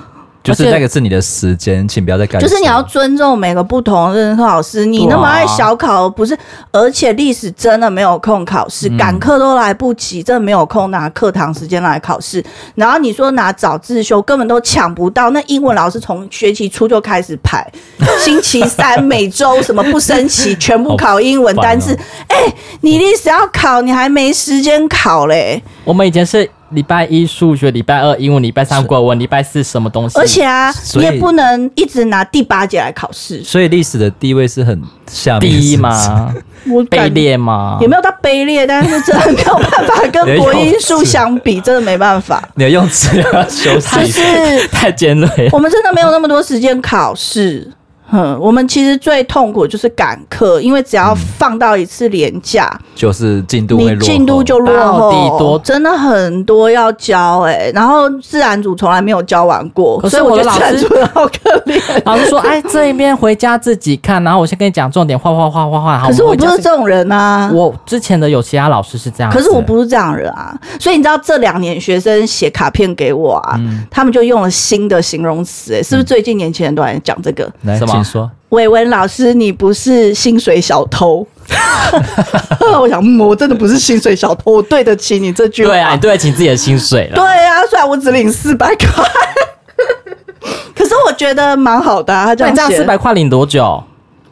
[0.46, 2.40] 就是那个是你的时间，请不要再干。
[2.40, 4.86] 就是你要尊重每个不同的任课老师。
[4.86, 6.38] 你那么爱小考，不是？
[6.72, 12.44] 而且历史真的没有空考试，赶课都来不及，真的没有空拿课堂时间来考试。
[12.76, 15.32] 然后你说拿早自修，根本都抢不到。
[15.32, 17.66] 那英文老师从学期初就开始排，
[18.24, 21.98] 星期三每周什么不升旗，全部考英文单词。
[22.28, 25.64] 哎，你历史要考，你还没时间考嘞。
[25.84, 26.50] 我们以前是。
[26.70, 30.20] 礼拜一数学，礼拜二英文，礼拜三国文，礼拜四什么东西？
[30.20, 33.44] 而且啊，你也不能一直拿第八节来考试。
[33.44, 36.34] 所以历史的地位是很下面第一吗？
[36.68, 37.78] 我卑劣吗？
[37.80, 42.44] 也没有到卑劣，但是真的没有办法跟国英数相比，真的没办法。
[42.56, 45.50] 你的用词要修饰一下，是太尖锐。
[45.52, 47.72] 我们真的没有那么多时间考试。
[48.12, 55.60] 嗯，我们其实最痛苦就是赶课，因为只要放到一次连假，嗯、就是进度会落，进度就落后，多？
[55.60, 66.08] 真的很多要教哎、欸，然后自然组从来没有教完过，可是我的老师好可怜，老师说哎这一边回家自己看，然后我先跟你讲重点，画画画画画。
[66.08, 77.52] 可是我不是这种人啊，我之前的有其他老师是这样，可是我不是这样人啊，所以你知道这两年学生写卡片给我啊，嗯、他们就用了新的形容词哎、欸，是不是最近年轻人都在讲这个？
[77.64, 77.96] 来什么？
[78.06, 78.32] 说？
[78.50, 81.28] 伟文老师，你不是薪水小偷。
[82.80, 85.72] 我想、嗯，我真的不是薪水小偷，我对得起你这句话。
[85.72, 87.16] 对啊，你对得起自己的薪水了。
[87.16, 88.88] 对啊，虽然我只领四百块，
[90.76, 92.28] 可是我觉得蛮好的、啊。
[92.28, 93.84] 他这样，这样四百块领多久？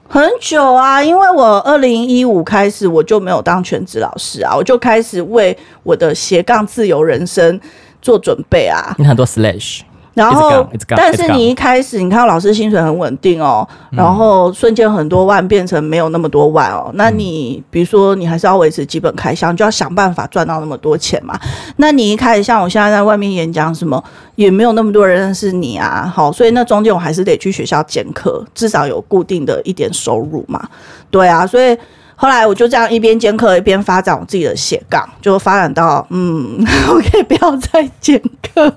[0.08, 7.60] 很久啊，因为我二零一五开始我就没有当全职老师啊，我就开始为我的斜杠自由人生
[8.02, 8.96] 做准备啊。
[8.98, 9.82] 你很多 slash。
[10.14, 16.92] 然后，但是你一开始，你看老师薪水很稳定哦，然后瞬间很多万变成没有那么多万哦。
[16.94, 21.40] 那你比如说，你还是要维持基本开销，就要想办法赚到那么多钱嘛。
[21.78, 24.04] 那你一开始像我现在在外面演讲什么，
[24.36, 26.12] 也没有那么多人认识你啊。
[26.14, 30.62] 好，所以那中间我还是得去学校兼课，至少有固定的一点收入嘛。
[31.10, 31.76] 对啊，所以。
[32.16, 38.22] 后来我就这样一边兼课一边发展我自己的斜杠，就发展到嗯， 我可以不要再兼
[38.54, 38.74] 课，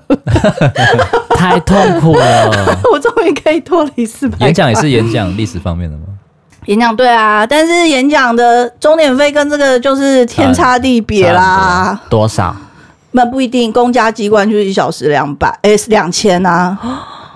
[1.37, 2.49] 太痛苦了。
[2.91, 4.37] 我终于可以脱离四百。
[4.45, 6.03] 演讲也是演讲历史方面的吗？
[6.65, 11.97] 演讲对啊，但是演讲的钟点费跟这个就是天差地别啦。
[12.09, 12.53] 多少？
[13.11, 16.77] 那不一定，公家机关就是一小时两百，哎，两千啊。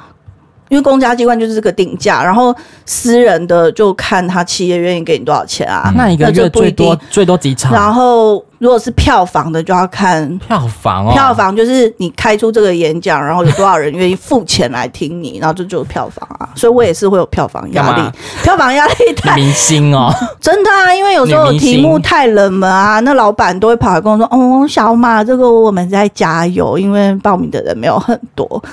[0.72, 2.56] 因为公家机关就是这个定价，然后
[2.86, 5.84] 私人的就看他企业愿意给你多少钱啊。
[5.88, 7.74] 嗯、那一个月最多最多几场？
[7.74, 11.12] 然后如果是票房的，就要看票房哦。
[11.12, 16.48] 票房就是你开出这个演讲，然后有多少人愿意付钱来听你，然后这就是票房啊。
[16.54, 18.04] 所以我也是会有票房压力，
[18.44, 28.64] 票房压力太明星哦， 真的啊，因为有时候题目太冷门啊，那老板都会跑来跟我说：“哦，小马，这个我们在加油，因为报名的人没有很多。”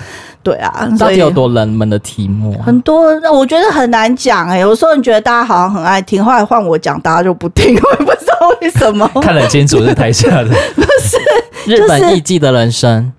[0.40, 2.56] 对啊，到底有多冷门的题目？
[2.64, 4.60] 很多，我觉得很难讲哎、欸。
[4.60, 9.06] 有时候你觉得大家好像很爱听，后来换我讲，大家就不听，我也不知道为什么。
[9.20, 11.18] 看得很清楚是台下的， 不是
[11.66, 13.12] 日本艺伎的人生。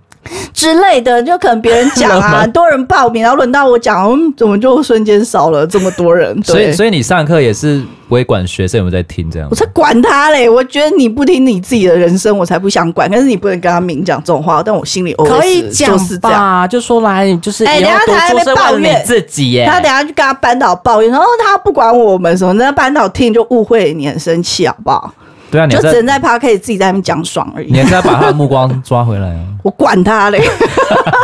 [0.53, 6.39] 之类的，就可能别人讲啊， 很多人报名，然后轮到我讲，嗯，怎么就瞬间少了这么多人？
[6.41, 9.47] 对，所以，所以你上课也是不会管学生有没有在听这样？
[9.49, 10.47] 我才管他嘞！
[10.47, 13.09] 我觉得你不听你自己的人生，我才不想管。
[13.09, 16.67] 但是你不能跟他明讲这种话，但我心里可以讲吧？
[16.67, 25.11] 就说来，就是哎，等下他还在抱怨自己耶，他等下去跟他班导抱怨，然后他不管我们什么，那班导听就误会你很生气，好不好？
[25.51, 27.71] 对啊，你就只能在趴可以自己在那边讲爽而已。
[27.71, 29.45] 你还是要把他的目光抓回来啊！
[29.63, 30.41] 我管他嘞。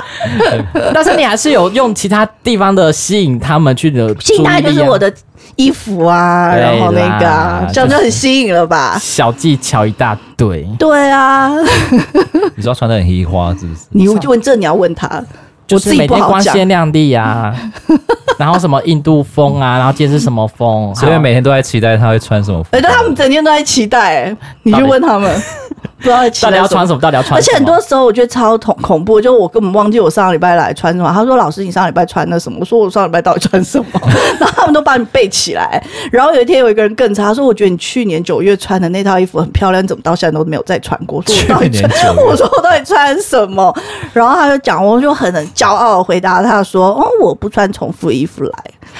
[0.93, 5.11] 但是你还是有用其他地方的吸引他们去的，吸引他就是我的
[5.55, 8.97] 衣服啊，然后那个、啊、这样就很吸引了吧？
[8.99, 10.67] 小技巧一大堆。
[10.80, 11.51] 对啊，
[12.55, 13.82] 你知道穿的很黑花是不是？
[13.91, 15.23] 你就问这你要问他。
[15.68, 17.53] 就是每天光鲜亮丽啊，
[18.38, 22.68] 然后什么印度风啊，然后今天是什么风，所以每天都在期待他会穿什么风。
[22.72, 25.41] 哎，但他们整天都在期待，欸，你去问他们，
[26.06, 27.38] 不知道到底要穿什么，到底要穿什么。
[27.38, 31.12] 而且很多时候我觉得超恐恐怖，就我根本忘记我上个礼拜来穿什么。
[31.14, 33.86] 他说：“老师，你上个礼拜穿的什么？”我说：“我上个礼拜到底穿什么？”
[34.39, 35.84] 然后他们都把你背起来。
[36.12, 43.76] 然后有一天有一个人更差，他说：“我觉得你去年九月穿的那套衣服很漂亮，怎么到现在都没有再穿过？”说我到底穿， 我说我到底穿什么？
[44.14, 46.43] 然后他就讲，我就很骄傲的回答。
[46.43, 48.53] 他说：“哦，我不穿重复衣服来。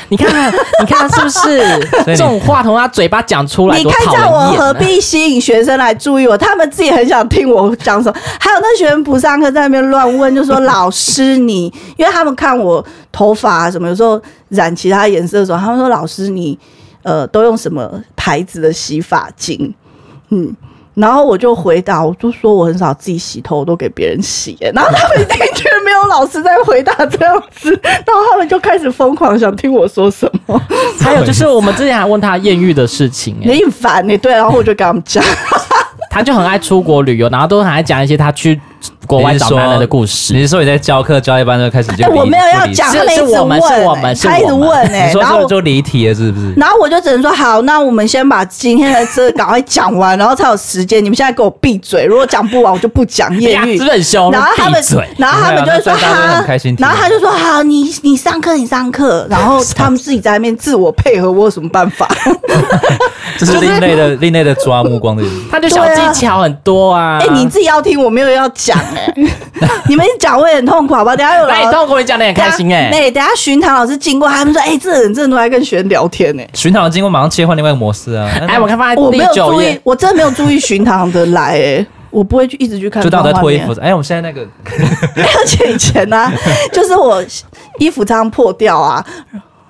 [0.10, 3.78] 你看看，你看是不是 这种话从他嘴巴讲出来？
[3.78, 6.38] 你看一下，我何必吸引学生来注意我？
[6.38, 8.20] 他们自己很想听我讲什么。
[8.39, 16.58] 还有那学生不上课在那边乱问，就说老师你，因为他们看我头发啊什么，有时候染其他颜色的时候，他们说老师你
[17.04, 19.74] 呃都用什么牌子的洗发精？
[20.30, 20.56] 嗯。”
[20.96, 24.58] 然后我就回答，我就说我很少自己洗头，我都给别人洗。
[24.74, 30.60] 然后他们一听觉得没有老师在回答这样子，然后他们就开始疯狂想听我说什么。
[31.00, 35.24] 还有就是我们之前还问他艳遇的事情，你很烦你对，然后我就跟他们讲，
[36.10, 38.60] 他就很爱出国旅游，然后都很爱讲一些他去。
[39.07, 40.34] 国外找男人的故事。
[40.34, 43.61] 你是说你在教课教一半就开始我没有要讲，他一直问，
[44.21, 46.53] 他一直问哎，然后就离题了，是不是？
[46.57, 51.03] 然后我就只能说好，那我们先把今天的这赶快讲完，然后才有时间。
[51.03, 53.80] 你们现在给我闭嘴，如果讲不完，我就不讲艳遇。
[53.80, 54.84] 很凶，然后他们，
[55.17, 56.13] 然后他们就会说好，
[56.80, 62.09] 然后他就说好，你你上课，你上课，然后他们自己在那边自我配合，我有什么办法？
[63.38, 67.19] 这是另类的另类的抓目光的人，他就小技巧很多啊。
[67.21, 69.13] 哎，你自己要听，我没有要讲哎。
[69.88, 71.16] 你们讲我也很痛苦，好不好？
[71.16, 72.89] 等下有来痛苦，你讲的很开心哎。
[72.91, 78.28] 那等下巡堂老师经过，他们说：“哎，这人真的都在跟学生聊天呢。”巡堂经过，马上切换另外一个模式啊！
[78.47, 83.01] 哎，我看发现我没有注意，我真的没有注意巡堂的来哎，我不会去一直去看。
[83.03, 83.74] 就当我在脱衣服。
[83.80, 84.41] 哎，我们现在那个，
[85.16, 86.32] 而且以前呢，
[86.74, 87.24] 就是我
[87.80, 89.05] 衣服常常破掉啊。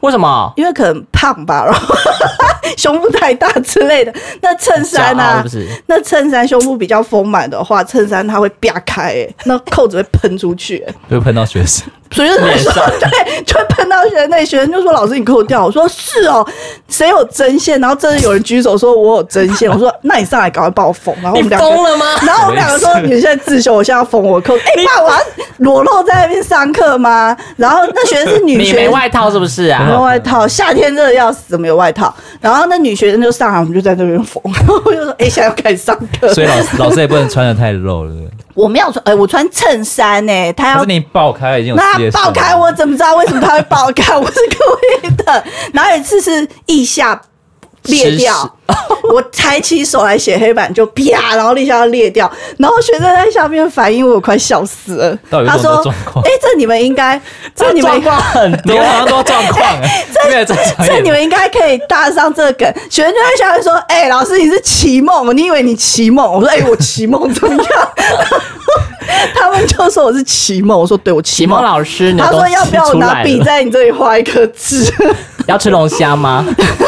[0.06, 0.54] 为什么？
[0.56, 1.96] 因为可能胖吧，然后
[2.78, 4.14] 胸部太大之类的。
[4.42, 5.44] 那衬衫呢？
[5.88, 11.88] 那衬衫胸部比较丰满的话，衬衫它会啪开，哎，那扣子会喷出去，会喷到学生。
[12.16, 12.36] 所以就
[12.72, 16.48] 说 对，就会喷到学生那学生就说老师你扣掉，我说是哦，
[16.88, 17.80] 谁有针线？
[17.82, 21.14] 然后真的有人举手说我有针线，我说那你上来赶快帮我缝。
[21.22, 22.06] 然后我们两个疯了吗？
[22.26, 24.56] 然后我们两个说你现在自修，我现在要缝我扣。
[24.56, 25.18] 哎，爸，我要
[25.58, 27.36] 裸露在那边上课吗？
[27.58, 29.84] 然后那学生是女学生，你没外套是不是啊？
[29.86, 32.14] 没有外套，夏天热的要死，怎么有外套？
[32.40, 34.42] 然后那女学生就上来，我们就在那边缝。
[34.54, 38.12] 然 后我就说哎，现在要开始上课，所以老师老师也不能穿的太露了。
[38.56, 40.54] 我没有穿，哎，我穿衬衫呢。
[40.54, 44.16] 他要可是你爆开已经有，那他爆开，我怎么知道为什么他会爆开？
[44.18, 45.44] 我是故意的。
[45.74, 47.22] 然后有一次是腋下
[47.86, 48.52] 裂掉。
[49.14, 55.18] 我抬起手来写黑板，就啪，然后立下要裂掉，然后学生在下面反应，我快笑死了。
[55.30, 55.78] 他说
[56.18, 57.20] ：“哎、欸，这你们应该，
[57.56, 59.80] 这你们应该很多很多状况，
[60.12, 60.46] 这
[60.84, 67.72] 这你们应该可以搭上这个梗。”学生就在下面说：“哎、欸，老师你是奇梦，你以为你奇梦？”我说：“哎、欸，我奇梦怎么样？”
[69.36, 74.92] 他们就说我是奇梦，我说：“对，我奇梦老师。”他说：“要不要我拿笔在你这里画一个字？
[75.48, 76.46] 要吃龙虾吗？”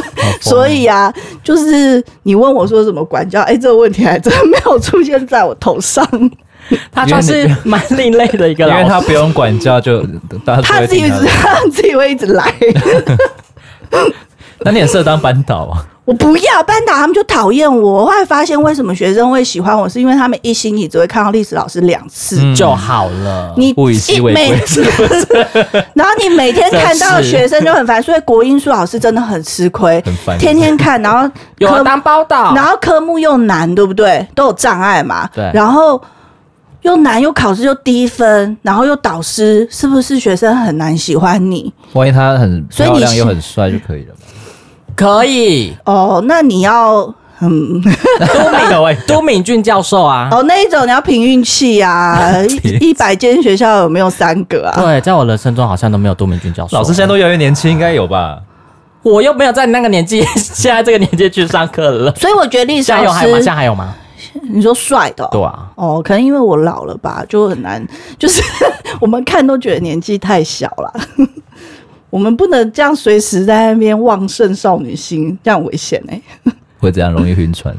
[0.41, 1.12] 所以啊，
[1.43, 6.05] 就是你问我说什么管教，哎、欸，这个问题还真的没有出现在我头上。
[6.91, 10.05] 他算是蛮另类的一个老师，因为他不用管教就，
[10.45, 12.53] 他自己他自己会一直来。
[14.60, 15.86] 那你很适合当班导啊。
[16.08, 17.95] 我不要班导，他们就讨厌我。
[17.95, 23.53] 我后来发现，为什么学生会喜欢我，是因为他们一星期只会看到历史老师两次就好了。
[23.58, 24.58] 你物以稀为贵，
[25.93, 31.30] 然后你每天看到学生就很烦，所以国英数老师真的很吃亏，很烦，天天看，然后
[31.60, 34.26] 有当报道，然后科目又难，对不对？
[34.34, 35.30] 都有障碍嘛。
[35.34, 36.01] 对，然后
[36.84, 41.74] 又难，又考试又低分，然后又导师，是不是学生很难喜欢你？
[41.91, 44.16] 万一他很漂亮又很帅就可以了。
[44.98, 47.80] 可以哦，那你要嗯，
[48.34, 52.20] 都敏 都敏俊教授啊， 哦，那一种你要凭运气啊，
[52.64, 54.82] 一 一百间学校有没有三个啊？
[54.82, 56.76] 对，在我人生中好像都没有都敏俊教授。
[56.76, 58.39] 老师现在都越来越年轻，应该有吧？
[59.04, 63.38] 我又没有在你那个年纪，现在这个年纪去上课了，所以我觉得历史老师还有吗？
[63.38, 63.93] 现在还有吗？
[64.50, 65.30] 你说帅的、哦？
[65.32, 67.86] 对啊，哦，可能因为我老了吧，就很难，
[68.18, 68.41] 就是
[69.00, 70.91] 我们看都觉得年纪太小了。
[72.18, 76.51] 我们不能这样随时在那边旺盛少女心，这样危险哎、欸！
[76.80, 77.76] 会这样容易晕船？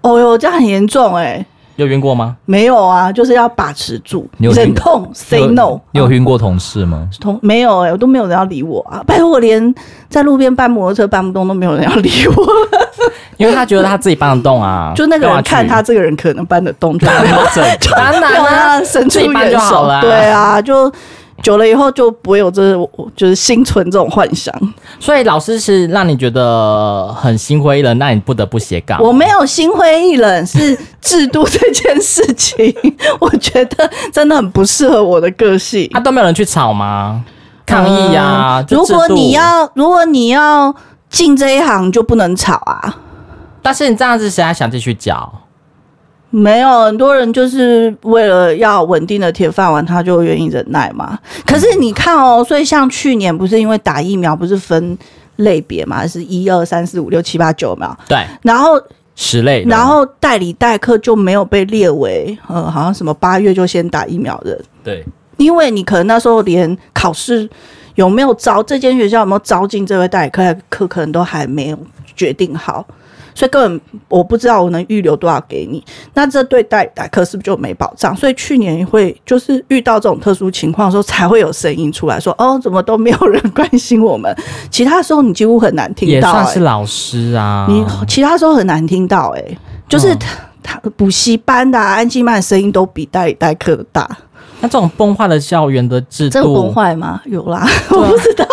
[0.00, 1.46] 哦哟，这样很严重哎、欸！
[1.76, 2.38] 有晕过吗？
[2.46, 5.78] 没有啊，就是要把持住，忍痛 say no。
[5.90, 7.06] 你有晕过同事吗？
[7.12, 9.04] 啊、同没有哎、欸，我都没有人要理我啊！
[9.06, 9.74] 拜托，我连
[10.08, 12.46] 在路边搬摩托车搬不动都没有人要理我，
[13.36, 14.92] 因为他觉得他自己搬得动啊。
[14.96, 17.22] 就那个人看他这个人可能搬得动， 就当
[18.10, 20.00] 然啊，伸出援手了。
[20.00, 20.90] 对啊，就。
[21.42, 22.74] 久了以后就不会有这，
[23.16, 24.54] 就是心存这种幻想。
[24.98, 29.02] 所以老师是让你觉得很心灰意冷，那你不得不斜杠。
[29.02, 32.74] 我没有心灰意冷，是制度这件事情，
[33.18, 35.88] 我觉得真的很不适合我的个性。
[35.92, 37.24] 啊，都没有人去吵吗？
[37.66, 38.64] 抗议呀、啊！
[38.68, 40.74] 如果你要，如果你要
[41.08, 42.96] 进这一行，就不能吵啊。
[43.62, 45.32] 但是你这样子，谁还想继续教？
[46.30, 51.18] 没有很多人就是为了要稳定的铁饭碗，他就愿意忍耐嘛。
[51.44, 54.96] 可是你看哦，所以像去年不是因为打疫苗不是分
[55.36, 57.96] 类别嘛，是一二三四五六七八九嘛？
[58.08, 58.24] 对。
[58.42, 58.80] 然后
[59.16, 64.60] 十类，然后代理代课就没有被列为呃，好像什么八月就先打疫苗的。
[64.84, 65.04] 对。
[65.36, 67.48] 因为你可能那时候连考试
[67.94, 71.78] 有没有招这间学校有没有招进这位代理课课，可能都还没有
[72.14, 72.86] 决定好。
[73.40, 75.82] 所以根本我不知道我能预留多少给你，
[76.12, 78.14] 那这对代代课是不是就没保障？
[78.14, 84.30] 所以去年会就是遇到这种特殊情况的时候，才会有声音出来说：“哦，怎么都没有人关心我们？”
[84.70, 87.64] 其他时候你几乎很难听到、欸，也算是老师啊。
[87.66, 94.06] 你其他时候很难听到、欸，哎，就是他他补习班的、啊、安静班声音都比代代课的大。
[94.60, 97.20] 那这种崩坏的校园的制度，这个崩坏吗？
[97.24, 98.44] 有啦，我不知道。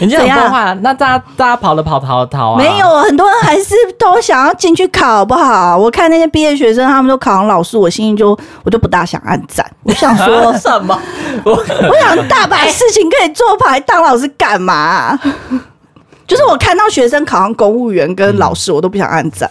[0.00, 2.58] 人家很崩坏，那大家大家跑的跑逃逃啊？
[2.58, 5.76] 没有，很多人还是都想要进去考，好不好？
[5.76, 9.64] 我看那些毕业学生，他们都考上老师，我心里就我就不大想按赞。
[9.84, 10.98] 我想说什么？
[11.44, 15.18] 我 我想大把事情可以做，跑来当老师干嘛？
[16.26, 19.50] 就是我看到学生考上公务员跟老师，我都不想按赞。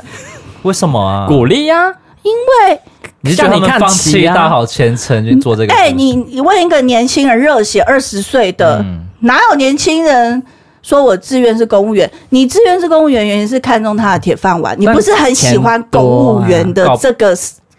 [0.63, 1.27] 为什么啊？
[1.27, 1.91] 鼓励呀，
[2.23, 2.79] 因为。
[3.25, 5.73] 你是叫他们放弃大好前程去做这个？
[5.73, 10.43] 哎、欸，你你问一个年轻人，热血二十岁的，嗯、哪有年轻人
[10.81, 12.11] 说我志愿是公务员？
[12.31, 17.33] 你志愿是公务员，原因是看中他的铁饭碗，你不是很喜欢公务员的这个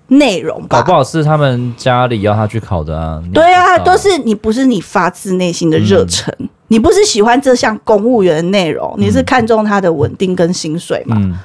[0.07, 0.79] 内容吧？
[0.79, 3.23] 搞不好是他们家里要他去考的啊。
[3.35, 11.17] 对啊，都是你不是你发自内心的热忱，嗯、你不是喜欢这项公务员的内容，你是看中他的稳定跟薪水嘛？
[11.19, 11.39] 嗯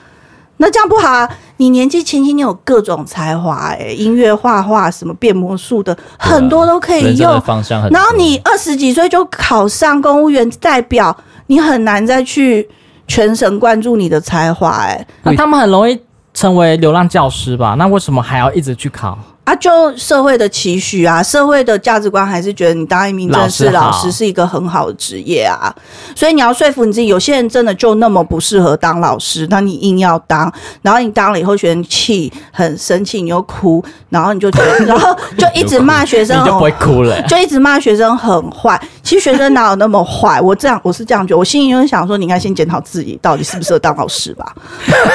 [0.62, 1.30] 那这样不好啊！
[1.56, 7.40] 你年纪轻轻，你有各种才华，哎，音乐、画画，什么变魔术的，啊、很多都可以用。
[7.42, 7.90] 方向很。
[7.92, 11.16] 然后你二十几岁就考上公务员代表，
[11.48, 12.70] 你很难再去
[13.08, 15.08] 全神贯注你的才华，哎。
[15.24, 15.98] 那他们很容易
[16.34, 17.76] 成为流浪教师吧？
[17.78, 19.18] 那为什么还要一直去考？
[19.50, 25.74] 啊，就社会的期许啊，社会的价值观还是觉得你当一名正式老师是一个很好的职业啊，
[26.16, 27.08] 所以你要说服你自己。
[27.08, 38.80] 有些人真的就那么不适合当老师，那你硬要当，然后你当了以后学生气，很生气，你又哭，然后你就觉得， 然后就一直骂学生，你就不会哭了，就一直骂学生很坏。
[39.02, 40.40] 其实学生哪有那么坏？
[40.40, 44.54] 我这样我是这样觉得，我心里就是想说，你应该先检讨自己到底适不适合当老师吧。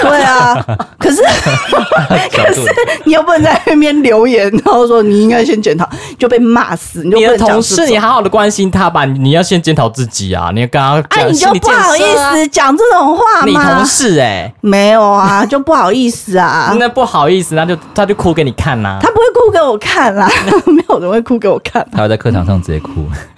[0.03, 0.57] 对啊，
[0.99, 1.22] 可是
[2.35, 2.62] 可是
[3.05, 4.24] 你又不能在那边留。
[4.33, 7.05] 然后说你应该先检讨，就被骂死。
[7.05, 9.05] 你，你的同事，你好好的关心他吧。
[9.05, 10.51] 你要先检讨自己啊！
[10.55, 13.47] 你刚刚哎，你就不好意思讲这种话吗？
[13.47, 16.75] 你同事哎、欸，没有啊，就不好意思啊。
[16.79, 18.99] 那不好意思，那就他就哭给你看呐、啊。
[19.01, 20.29] 他不会哭给我看啦，
[20.66, 21.87] 没有人会哭给我看。
[21.93, 22.91] 他会在课堂上直接哭。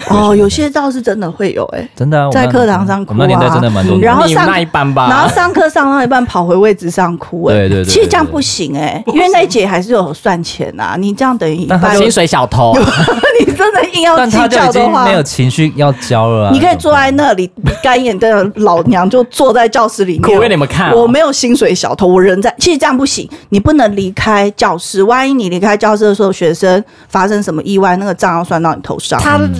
[0.08, 3.14] 哦，有些倒是真的会有哎、欸，真的、啊、在课堂上哭、啊。
[3.14, 3.98] 我们那年代真的蛮多。
[3.98, 7.60] 然后上那一半吧，然后上课上到一半跑回位置上哭哎、欸。
[7.60, 7.92] 对对，对对对。
[7.92, 10.96] 其实这样不行哎、欸，因为那一节还是有算钱呐、啊。
[10.96, 11.68] 你这样等于。
[11.96, 12.76] 薪水小偷，
[13.40, 16.50] 你真的硬要计较的话，没有情绪要教了、啊。
[16.52, 17.50] 你可以坐在那里，
[17.82, 21.02] 干眼的老娘就坐在教室里面，我给你们看、哦。
[21.02, 22.54] 我没有薪水小偷，我人在。
[22.58, 25.02] 其实这样不行，你不能离开教室。
[25.02, 29.20] 万一你离开教室的时候，学生发生什么意外，那个账要算到你头上。
[29.20, 29.50] 他、嗯、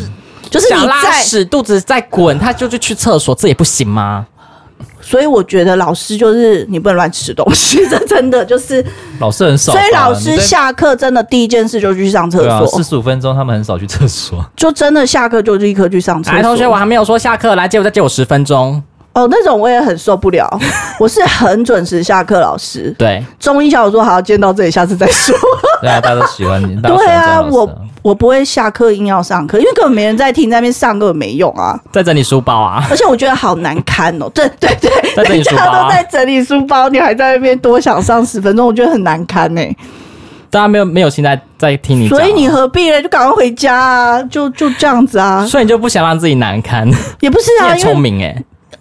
[0.50, 4.26] 就是你在屎肚子在滚，他就去去厕所，这也不行吗？
[5.00, 8.84] 所以我觉得老师就是你不能乱吃东西， 这真的就是
[9.20, 9.72] 老师很少。
[9.72, 12.66] 所以老师下课真的第一件事就去上厕所。
[12.66, 16.36] 四十五分钟他们很少去厕所，就真的下课就立刻去上厕所。
[16.36, 18.82] 来，同学，我还没有说下课，来借我再借我十分钟。
[19.16, 20.46] 哦，那种我也很受不了。
[21.00, 22.94] 我是很准时下课，老师。
[22.98, 25.34] 对，中医小组说好，见到这里，下次再说。
[25.80, 26.76] 对啊，大家都喜欢你。
[26.82, 27.66] 对啊，我
[28.02, 31.80] 我不会下课硬要上课，因为根本没人在听，在那边上根本没用啊。
[31.90, 34.28] 在整理书包啊，而且我觉得好难堪哦。
[34.34, 39.62] 对对对， 在整理书包啊，大家都在整理书包，你还在那边多想上十分钟，我觉得很难堪呢。
[40.50, 43.02] 大家没有没有心在在听你讲，所以你何必呢？
[43.02, 44.22] 就赶快回家啊！
[44.24, 45.46] 就就这样子啊。
[45.46, 46.86] 所以你就不想让自己难堪？
[47.20, 48.36] 也不是啊，你很聪明哎。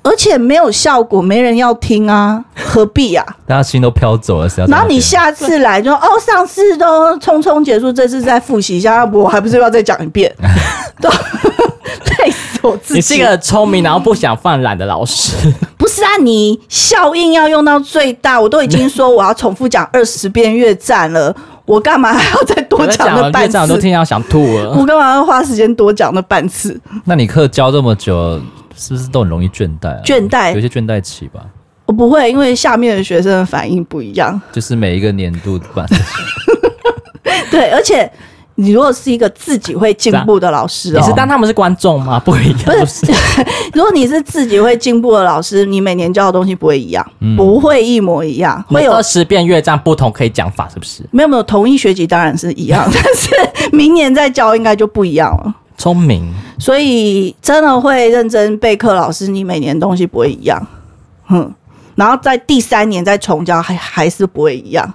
[0.05, 3.25] 而且没有效果，没人要听啊， 何必啊？
[3.47, 10.31] 大家心都飘走了，然后你下次来就哦，上次都匆匆结束，这次再复习一下，要不我还不是要再讲一遍？
[11.01, 11.09] 都
[12.19, 12.95] 累死我自己！
[12.95, 15.35] 你是一个聪明然后不想犯懒的老师，
[15.75, 16.17] 不是啊？
[16.21, 21.35] 你效应要用到最大，我都已经说我要重复讲二十遍越战了，
[21.65, 23.57] 我干嘛还要再多讲那半次？
[23.57, 26.79] 我都听到想吐了，我干嘛要花时间多讲那半次？
[27.05, 28.39] 那你课教这么久？
[28.75, 30.01] 是不是都很容易倦怠啊？
[30.03, 31.41] 倦怠，有些倦怠期吧。
[31.85, 34.41] 我不会，因为下面的学生的反应不一样。
[34.51, 35.85] 就是每一个年度班。
[37.51, 38.11] 对，而且
[38.55, 42.19] 你如果是一个自己会进步的老师，哦，你是当他们是观众吗？
[42.19, 42.79] 不一样。
[42.79, 43.05] 不是，
[43.73, 48.63] 如果你是自己会进步的老师，你每年教的东西不会一样，嗯、不会一模一样。
[48.67, 51.03] 会有二十遍乐章不同可以讲法，是不是？
[51.11, 55.53] 没有没有，同一学期当然是一样，但是明年再教应该就不一样了。
[55.77, 58.93] 聪明，所以真的会认真备课。
[58.93, 60.65] 老师，你每年东西不会一样，
[61.25, 61.53] 哼，
[61.95, 64.93] 然后在第三年再重教，还还是不会一样。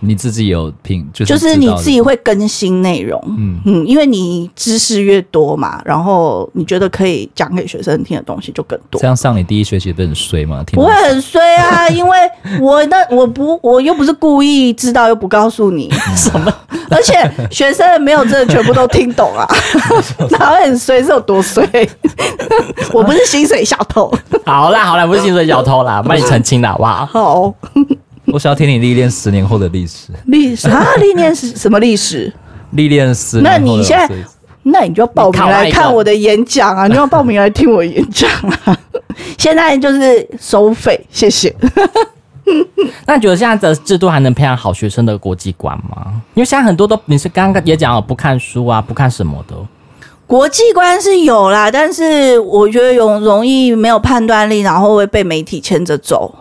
[0.00, 9.00] 你自己有品，就是就是你自己会更新内容，嗯嗯，因为你知识越多嘛，然后你觉得可以讲给学生听的东西就更多。
[9.00, 10.62] 这样上你第一学期不是很衰吗？
[10.72, 12.16] 不会很衰啊， 因为
[12.60, 16.52] 我那我不我又不是故意知道又不告诉你 什么，
[16.90, 19.46] 而且学生没有真的全部都听懂啊，
[20.38, 21.66] 哪会很衰是有多衰？
[22.92, 24.12] 我不是薪水小偷。
[24.44, 27.54] 好啦好啦，不是薪水小偷啦，帮你澄清了好不好？
[28.26, 28.32] 好。
[28.34, 30.08] 我想要听你历练十年后的历史。
[30.26, 32.32] 历史啊，历练是什么历史？
[32.72, 33.58] 历练十年后的。
[33.58, 34.14] 那你现在，
[34.64, 36.86] 那你就要报名来看我的演讲啊！
[36.88, 38.28] 你要报名来听我演讲
[38.64, 38.78] 啊！
[39.38, 41.54] 现在就是收费，谢谢。
[43.06, 46.20] 那你觉得现在的制度还能培养好学生的国际观吗？
[46.34, 49.54] 因为现在很多都你是刚刚也讲了，不看书啊，不看什么的。
[50.26, 56.34] 国际观是有啦，但是我觉得容容易没有判断力，然后会被媒体牵着走。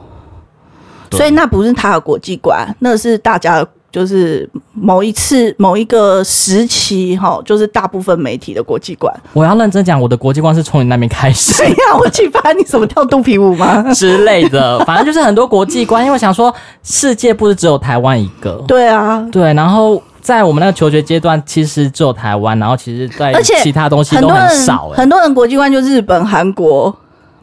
[1.12, 9.14] 所以那不是他的国际观，那是大家就是某一次某一个时期哈，就是大部分媒体的国际观。
[9.32, 11.54] 我要认真讲，我的国际观是从你那边开始。
[11.56, 11.98] 谁呀？
[11.98, 13.82] 我启发你什么跳肚皮舞吗？
[13.96, 16.04] 之类的，反正就是很多国际观。
[16.04, 16.54] 因为我想说，
[16.84, 18.62] 世界不是只有台湾一个。
[18.68, 19.54] 对啊，对。
[19.54, 23.34] 然后在我们那个求学阶段，其实只有台湾，然后其实在
[23.64, 24.90] 其他东西都很少。
[24.90, 26.94] 很多人国际观就日本、韩国。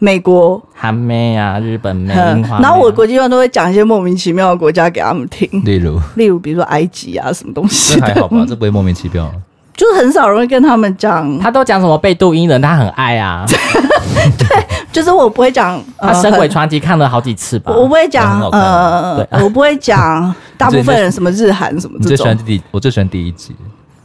[0.03, 8.45] 美国、韩妹啊，日本妹，嗯樱花妹啊然后我国际上都会讲一些莫名其妙的国家给他们听，例如，例如比如说埃及啊，什么东西还好吧？
[8.49, 9.31] 这不会莫名其妙。
[9.77, 13.47] 就是很少人会跟他们讲，他都讲什么贝杜因人，他很爱啊。
[14.93, 17.73] 就是我不会讲，呃他《神鬼很传奇》看了好几次吧？
[17.73, 23.55] 我不会讲，很好看呃对，我不会讲 大部分人什么日韩什么你这种，最喜欢第，我最喜欢第一集。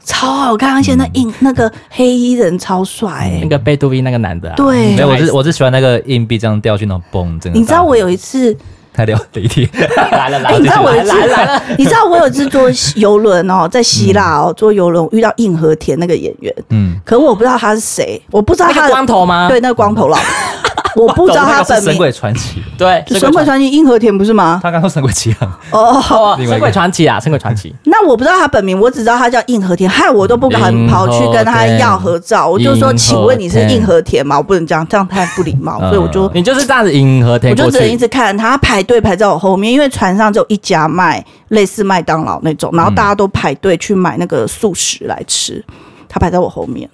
[0.08, 7.60] 超好看，而且那硬那个黑衣人超帅欸那个贝杜因那个男的啊，对没有，我是我是喜欢那个硬币这样掉去那种嘣，真的。
[7.60, 8.56] 你知道我有一次，
[8.94, 19.50] 太了第一题，哎、来了来了，你知道我有一次来了来了，你知道我有一次坐游轮哦，在希腊哦坐游轮遇到硬和田那个演员，嗯，可我不知道他是谁，我不知道那个他的光头吗？
[19.50, 20.18] 对那个光头佬，
[20.96, 21.92] 我不知道他本名。
[21.92, 24.60] 神鬼传奇，对，神鬼传奇硬和田不是吗？
[24.64, 27.76] 他刚说神鬼奇航，哦，神鬼传奇啊，神鬼传奇。
[27.86, 32.48] 那我不知道他本名，我只知道他叫硬和田，害我都不敢跑去跟他要合照。
[32.48, 34.38] 我就说，请问你是硬和田吗？
[34.38, 45.64] 我不能这样，这样太不礼貌，嗯所以我就你就是这样子硬和田我就只能一，直看他排队排在我后面，因为船上只有一家卖类似麦当劳那种，然后大家都排队去买那个素食来吃，
[46.08, 46.90] 他排在我后面，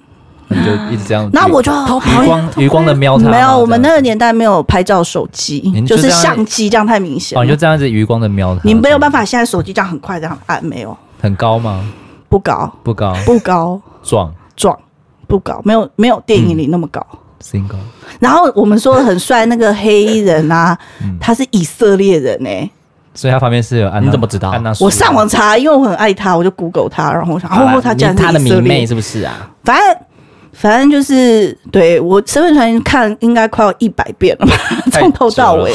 [0.53, 1.29] 你就一直这样。
[1.33, 3.29] 那我就余光余光的瞄他。
[3.29, 7.57] 没有，我们那个个年代没有拍照手机，就就是相机，这样太明显哦，你就了。
[7.57, 8.61] 这样子余光的瞄他。
[8.63, 11.83] 你没有办法，现在手机这样很快这样按，没有，很高吗？
[12.29, 14.77] 不高，不高，不高，壮壮，
[15.27, 17.05] 不高，没有没有电影里那么高。
[17.41, 17.75] single。
[18.19, 22.69] 然后我们说的很帅那个黑衣人啊，嗯他是以色列人哎、
[23.13, 29.49] 所以他旁边是有安娜，你怎么知道安娜，我上网查，因为我很爱他，我就 Google 他，然后我想，哦，他竟然是他的迷妹是不是啊？
[29.63, 29.97] 反正
[30.53, 34.53] 反正就是对我《身份传奇》看应该快要一百遍了吧，
[34.91, 35.73] 从头到尾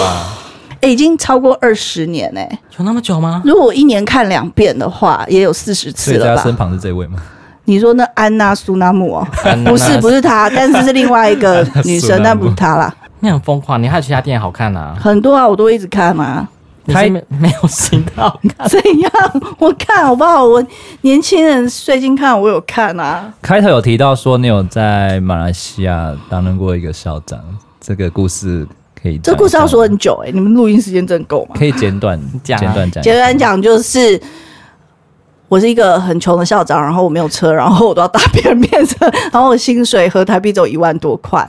[0.81, 3.43] 已经超过二十年哎、有那么久吗？
[3.45, 6.37] 如果我一年看两遍的话，也有四十次了吧？
[6.37, 7.19] 他身旁是这位吗？
[7.65, 9.29] 你说那安娜苏纳木哦，
[9.67, 12.95] 不是不是她，但是是另外一个女生，但不是她啦。
[13.21, 14.97] 你很疯狂，你还有其他电影好看啊？
[14.99, 16.49] 很多啊，我都一直看啊。
[16.89, 18.67] 你是没 没有新的好看？
[18.67, 19.13] 怎样？
[19.59, 20.43] 我看好不好？
[20.45, 20.65] 我
[21.03, 23.31] 年轻人最近看，我有看啊。
[23.43, 27.39] 开头有提到说你有在马来西亚担任过一个校长，
[27.79, 28.67] 这个故事
[29.01, 29.19] 可以。
[29.19, 31.55] 这故事要说很久哎、你们录音时间真够吗？
[31.59, 33.03] 可以简短 讲啊简短讲。
[33.03, 34.19] 简短讲就是，
[35.49, 41.47] 我是一个很穷的校长，然后我没有车，然后我都要搭别人便车，然后我薪水和台币只有一万多块，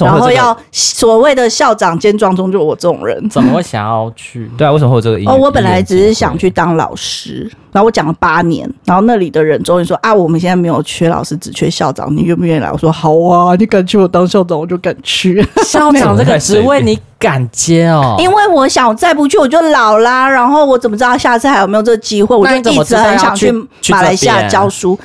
[0.00, 3.28] 然后要所谓的校长兼庄中，就是我这种人。
[3.28, 4.50] 怎么会想要去？
[4.56, 4.72] 对啊？
[4.72, 5.32] 为什么会有这个音乐？
[5.32, 12.70] 哦，我本来只是想去当老师，然后我讲了八年，然后那里的人终于说啊，我们现在没有缺老师，只缺校长，你愿不愿意来？
[12.70, 15.46] 我说好啊，你敢去我当校长，我就敢去。
[15.64, 18.16] 校长这个职位你敢接哦？
[18.20, 20.28] 因为我想，我再不去我就老啦。
[20.28, 22.36] 然后我怎么知道下次还有没有这个机会？
[22.36, 24.98] 我就一直很想去去马来西亚教书，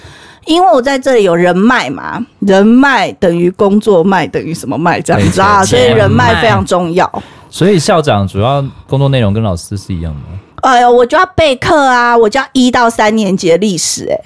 [0.48, 5.00] 因为我在这里有人脉嘛，人脉等于工作脉等于什么脉？
[5.02, 7.24] 这样子啊，所以人脉非常重要。
[7.50, 10.40] 所以校长主要工作内容跟老师是一样的吗？
[10.62, 14.20] 哎呦，我就要备课啊，我就要一到三年级的历史、哎，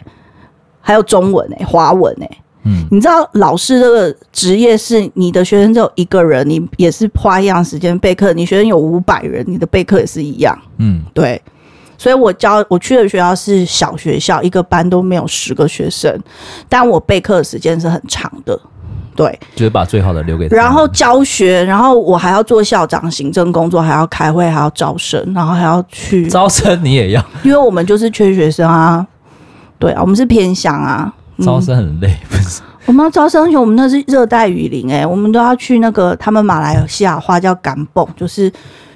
[0.80, 2.30] 还有中文、哎，华文、哎。
[2.64, 8.34] 嗯，你知道老师这个职业是你的学生只有一个人，你也是花一样时间备课。
[8.34, 10.56] 你学生有五百人，你的备课也是一样。
[10.78, 11.42] 嗯，对，
[12.02, 16.12] 所以我教我去的学校是小学校，一个班都没有十个学生，
[16.68, 18.60] 但我备课的时间是很长的。
[19.16, 20.56] 对，就是把最好的留给他。
[20.56, 29.06] 然后教学，然后我还要做校长行政工作，还要开会，还要招生，然后还要去，招生你也要，因为我们就是缺学生啊。
[29.78, 31.14] 对啊，我们是偏乡啊。
[31.38, 32.62] 嗯招生很累，不是？
[32.88, 38.52] 我们要招生，而且我们那是热带雨林、欸，诶，我们都要去那个他们马来西亚话叫甘蹦，就是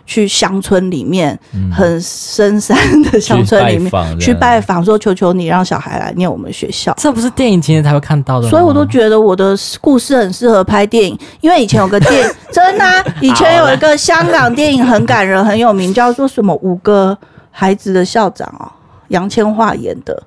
[0.06, 6.94] 去乡村里面、嗯很深山的乡村里面去拜访说求求你让小孩来念我们学校。
[6.98, 17.18] 这不是电影情节才会看到的，所以我都觉得我的故事很适合拍电影，因为以前有个电 真的啊、以前有一个香港电影很感人很有名，叫做什么五个
[17.52, 18.72] 孩子的校长哦，
[19.10, 20.24] 杨千嬅演的。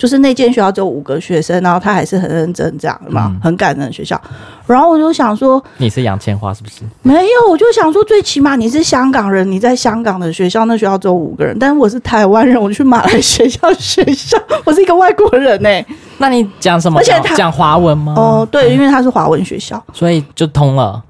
[0.00, 4.18] 就是那间学校只有五个学生，然后他还是很认真这样嘛，嗯很感人的学校。
[4.66, 6.76] 然后我就想说，你是杨千嬅是不是？
[7.02, 15.86] 没有，我就想说，最起码你是香港人，你在香港的学校，那学校只有五个人，但是我是台湾人，我去马来学校学校， 我是一个外国人呢、欸。
[16.16, 16.98] 那你讲什么？
[16.98, 18.14] 而且他讲华文吗？
[18.16, 21.02] 哦，对，因为他是华文学校，所以就通了。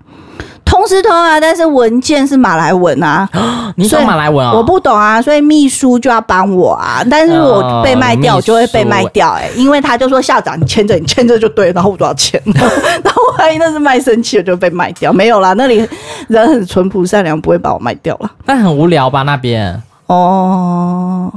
[0.80, 3.28] 通是通啊，但是文件是马来文啊。
[3.76, 7.02] 你懂马来文啊、我不懂啊，所以秘书就要帮我啊。
[7.08, 12.40] 但是我被卖掉，就会被卖掉哎、欸，因为他就说校长你签着，你签着就对，然后我多少钱？
[12.54, 15.12] 然后我怀疑那是卖身契，我就被卖掉。
[15.12, 15.86] 没有啦，那里
[16.28, 18.30] 人很淳朴善良，不会把我卖掉了。
[18.44, 19.80] 但很无聊吧那边？
[20.06, 21.30] 哦，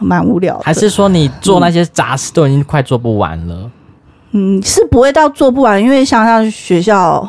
[0.00, 0.62] 蛮无聊的。
[0.64, 3.70] 还是说你做那些杂事都已经快做不完了？
[4.32, 7.28] 嗯，是不会到做不完，因为想想学校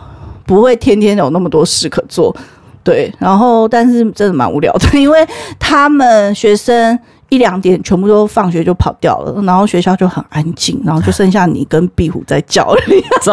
[0.52, 2.36] 不会天天有那么多事可做。
[2.84, 5.26] 对，然后但是真的蛮无聊的， 因为
[5.60, 6.98] 他们学生
[7.30, 13.02] 一两点全部都放学就跑掉了，然后学校就很安静，然后就剩下你跟壁虎在叫而已。
[13.22, 13.32] 怎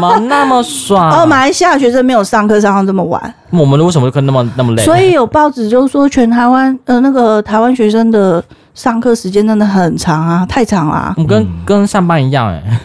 [0.00, 1.12] 么那么爽？
[1.12, 4.82] 哦，马来西亚学生没有上课上到这么晚，我们为什么会那么那么累？
[4.82, 8.42] 所以有报纸就说全台湾呃那个台湾学生的
[8.74, 11.12] 上课时间真的很长啊，太长啊。
[11.18, 12.80] 我们跟跟上班一样哎、欸。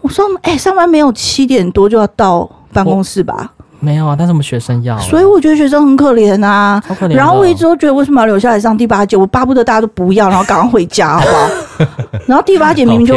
[0.00, 3.52] 我说哎、欸，上班没有七点多就要到办公室吧？
[3.80, 7.14] 没有啊，但是我们学生要，所以我觉得学生很可怜啊，好可怜。
[7.14, 9.16] 然后我一直都觉得为什么要留下来上第八节？
[9.16, 11.90] 我巴不得大家都不要，然后赶快回家，好不好？
[12.26, 13.16] 然后第八节明明就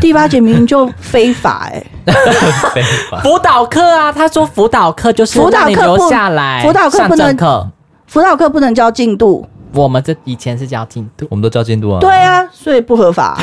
[0.00, 2.12] 第八节明明就非法哎、欸，
[2.72, 7.68] 非法辅导课啊，他说辅导课就是辅导课留下来，辅导课不能课，
[8.06, 9.46] 辅导课不能交进度。
[9.74, 12.00] 我们这以前是交进度，我们都交进度啊。
[12.00, 13.38] 对啊，所以不合法。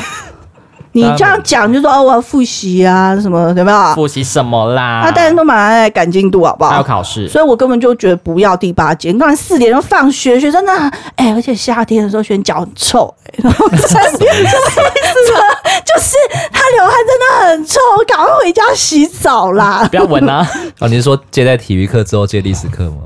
[0.93, 3.95] 你这样讲就说哦，我要复习啊，什么有没有？
[3.95, 5.01] 复习什么啦？
[5.05, 6.71] 他大家都马上来赶进度，好不好？
[6.71, 9.11] 还有考试，所以我根本就觉得不要第八节。
[9.11, 10.71] 你刚才四点钟放学，学生呢？
[11.15, 14.33] 哎、欸，而且夏天的时候，学生脚很臭、欸，然后三点？
[15.85, 16.15] 就是
[16.51, 19.87] 他流汗真的很臭，赶快回家洗澡啦！
[19.89, 20.47] 不要闻啊！
[20.79, 22.97] 哦，你是说接在体育课之后接历史课吗？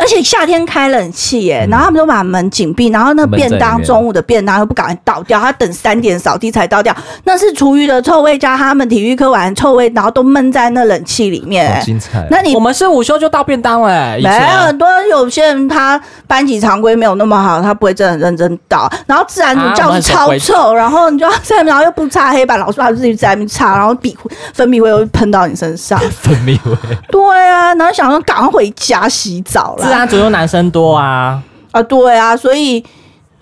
[0.00, 11.74] 而且夏天开冷气耶，然后他们都把门紧闭，然后那便当中午的便当又不赶快倒掉，他等三点扫地才倒掉，那是厨余的臭味加他们体育课完臭味，然后都闷在那冷气里面。
[11.74, 12.26] 好精彩！
[12.30, 24.16] 那你我们是午休就倒便当了，没有很多有些人他班级常规没有那么好，他不会真的认真倒，然后自然组教室超臭，然后你就要在，然后又不擦黑板，老师还自己在那边擦，然后笔
[24.54, 26.72] 粉笔灰又喷到你身上，粉笔灰。
[27.10, 29.89] 对啊，然后想说赶快回家洗澡了。
[29.90, 32.82] 自然组有男生多啊啊，对啊，所以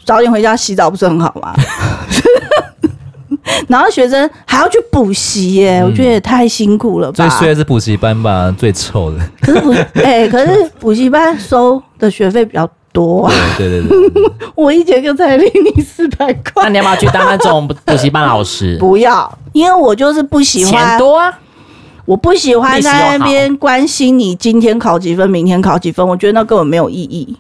[0.02, 1.52] 早点回家洗澡不是很好吗？
[3.68, 7.16] 然后学生还要去补习耶，我觉得也太辛苦了吧。
[7.16, 9.18] 最衰的是补习班吧，最臭的。
[9.42, 9.72] 可是补
[10.02, 13.32] 哎、欸，可是补习班收的学费比较多啊。
[13.58, 14.22] 对对对，对，
[14.54, 16.62] 我一节课才领你四百块。
[16.62, 18.74] 那你要不要去当那种补习班老师？
[18.80, 21.30] 不要，因为我就是不喜欢钱多啊。
[22.08, 27.36] 我不喜欢在那边关心你今天考几分，明天考几分，我觉得那根本没有意义。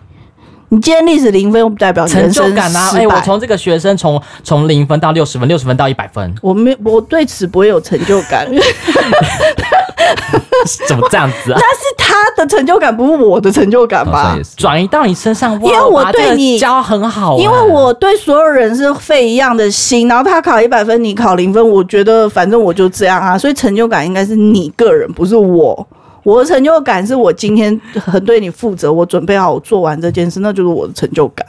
[0.68, 2.90] 你今天历史零分，又不代表成就感啊！
[2.92, 8.46] 哎、欸，我从这个学生从从零分到六十分，六十分到一百分，我没我对此不会有成就感。
[10.88, 11.58] 怎么这样子啊？
[11.58, 14.36] 那是他的成就感，不是我的成就感吧？
[14.56, 20.08] 转移到你身上，因为我对你教很好、欸，因为我对所有人是费一样的心。
[20.08, 23.38] 然后他考一百分，你考零分，我觉得反正我就这样啊。
[23.38, 25.86] 所以成就感应该是你个人，不是我。
[26.24, 31.46] 我的成就感是我今天很对你负责，我准备好我做完这件事，那就是我的成就感。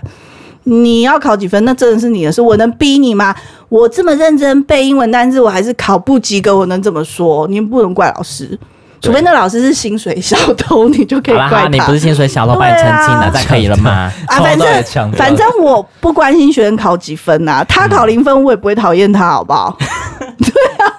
[0.70, 3.36] 你要考几分，那真的是你的事，我能逼你吗？
[3.70, 7.48] 我这么认真背英文单词，我还是考不及格，我能怎么说？
[7.48, 8.58] 你不能怪老师。
[9.02, 11.68] 除非那老师是薪水小偷，你就可以怪他。
[11.70, 14.12] 你不是薪水小偷，把你澄清了，再可以了吗？
[14.28, 19.78] 啊，反正反正我不关心学生考几分呐、啊，他考零分我也不会讨厌他，好不好？
[20.38, 20.50] 对
[20.86, 20.92] 啊，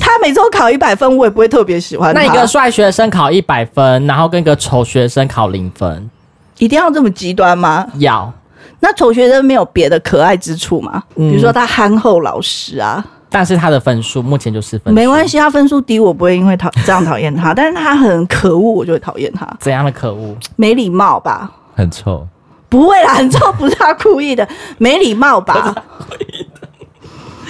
[0.00, 2.20] 他每周考一百分，我也不会特别喜欢他。
[2.20, 6.10] 那一个帅学生考一百分，然后跟一个丑学生考零分，
[6.58, 7.86] 一定要这么极端吗？
[7.98, 8.32] 要。
[8.80, 11.02] 那丑学生没有别的可爱之处吗？
[11.14, 13.04] 比如说他憨厚老实啊。
[13.28, 17.52] 但是他的分数目前就是分，没关系，他分数低，我不会因为讨这样讨厌他。
[17.54, 19.46] 但是他很可恶，我就会讨厌他。
[19.58, 20.34] 怎样的可恶？
[20.54, 21.50] 没礼貌吧？
[21.74, 22.26] 很臭？
[22.68, 24.48] 不会啦，很臭不是他故意的，
[24.78, 25.74] 没礼貌吧？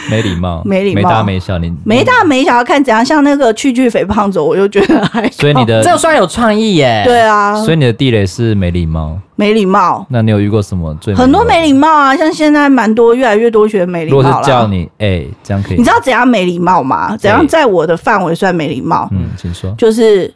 [0.08, 5.28] 没礼貌，没礼貌，没大没小，你没大没小要看怎样，像那个去去肥胖走，我就觉得还。
[5.30, 7.02] 所以你的、哦、这算有创意耶。
[7.04, 10.06] 对啊，所以你的地雷是没礼貌，没礼貌。
[10.08, 12.16] 那你有遇过什么最很多没礼貌啊？
[12.16, 14.22] 像现在蛮多，越来越多学没礼貌了。
[14.22, 15.76] 如果是叫你哎、欸，这样可以？
[15.76, 17.16] 你知道怎样没礼貌吗？
[17.16, 19.08] 怎样在我的范围算没礼貌？
[19.12, 19.74] 嗯，请说。
[19.76, 20.32] 就是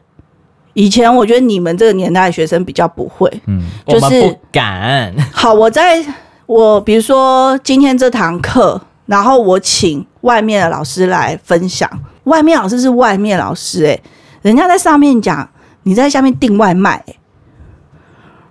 [0.74, 5.14] 以前我觉得你们这个年代的学生比较不会，嗯，就是不敢。
[5.32, 6.04] 好，我在
[6.46, 8.80] 我比如说今天这堂课。
[9.11, 11.90] 然后我请外面的老师来分享，
[12.24, 14.02] 外面老师是外面老师诶、欸，
[14.42, 15.48] 人家在上面讲，
[15.82, 17.16] 你在下面订外卖、欸，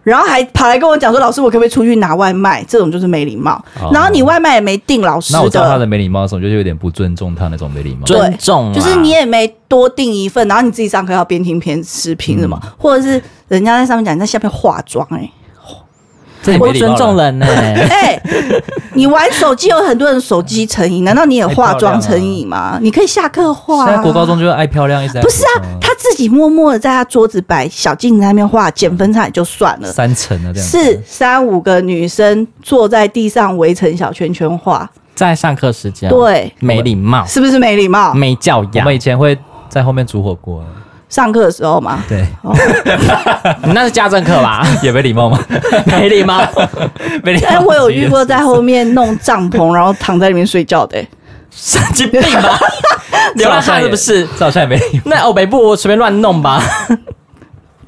[0.04, 2.62] 然后还跑来跟我讲说，老师我可不可以出去拿外卖？
[2.66, 3.54] 这种就是没礼貌。
[3.82, 8.06] 哦、然后你外卖也没订老师的，那我知道他的没礼貌的时候，就有点不尊重他那种没礼貌。
[8.06, 12.60] 尊重，就是你也没多订一份，然后你自己上课要边听边吃，凭什么？
[12.62, 15.32] 嗯、或者是人家在上面讲，你在下面化妆诶、欸。
[16.54, 17.74] 这不尊重人呢、欸？
[17.90, 22.80] 哎、欸，你玩手机有很多人手机成瘾，难道你也化妆成瘾吗、啊？
[22.82, 23.88] 你可以下课化、啊。
[23.88, 25.64] 现在国高中就是爱漂亮，一直不是啊？
[25.82, 29.92] 他自己默默的在他桌子摆小镜子那边画，减分差也就算了。
[29.92, 36.10] 三层啊，这样是三五个女生坐在地上围成小圈圈画，在上课时间。
[36.10, 38.14] 对，没礼貌，是不是没礼貌？
[38.14, 38.72] 没教养。
[38.76, 39.38] 我们以前会
[39.68, 40.64] 在后面煮火锅。
[41.10, 42.04] 上课的时候嘛。
[42.08, 42.56] 对，哦，
[43.64, 44.66] 你 那是家政课吧？
[44.82, 45.40] 也没礼貌吗？
[45.86, 46.40] 没礼貌，
[47.24, 47.48] 没礼貌。
[47.50, 51.08] 但，我有遇过在后面弄帐篷，然后躺在里面睡觉的、欸。
[51.52, 52.60] 神经病吧？
[53.36, 54.26] 流浪汉是不是？
[54.38, 55.02] 这好像也没礼貌。
[55.06, 56.62] 那哦北部我随便乱弄吧。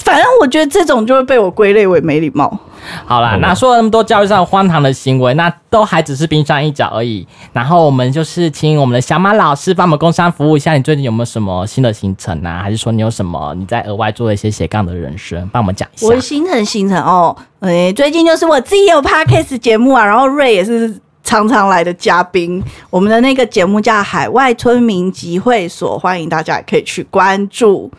[0.04, 2.60] 反正我觉得这种就会被我归类为没礼貌。
[3.06, 7.28] 好啦，那说了那么多教育上荒唐的行为，那都还只是冰山一角而已。
[7.54, 12.62] 然后我们就是请我们的小马老师帮我们工商服务一下，你最近有没有什么新的行程啊？
[12.64, 16.08] 还是说你有什么你在额外做了一些斜杠的人生，帮我们讲一下？
[16.08, 20.92] 我的行程行程哦，诶、欸，最近就是我自己有 podcast 节目啊，然后瑞也是
[21.24, 22.62] 常常来的嘉宾。
[22.90, 27.92] 我们的那个节目叫《海外村民集会所》，欢迎大家也可以去关注。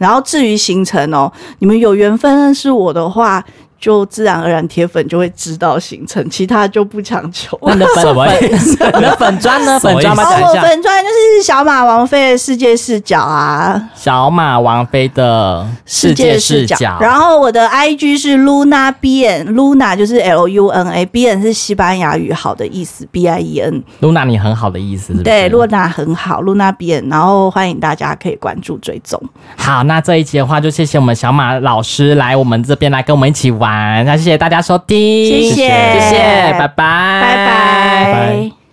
[0.00, 3.44] 然后至于行程哦，你们有缘分认识我的话，
[3.80, 7.58] 就自然而然铁粉就会知道行程，其他就不强求。
[7.62, 9.80] 那你的粉粉， 你的粉砖呢？
[9.80, 10.22] 粉砖吗？
[10.60, 13.90] 粉砖就是小马王妃的世界视角啊。
[13.94, 16.98] 小马王妃的世界视角。
[17.00, 23.82] 然后我的 IG 是 Luna Bien，Luna 就是 L U N A，Bien 是西班牙语好的意思，B I E N。
[24.02, 25.22] Luna 你很好的意思是是？
[25.22, 27.08] 对，Luna 很好，Luna Bien。
[27.08, 29.18] 然后欢迎大家可以关注追踪。
[29.56, 34.04] 好，那这一期的话就谢谢我们小马老师来我们这边来跟我们一起玩。
[34.04, 36.18] 那谢谢大家收听，谢谢，谢谢，
[36.58, 38.04] 拜拜，拜拜。
[38.04, 38.59] 拜拜。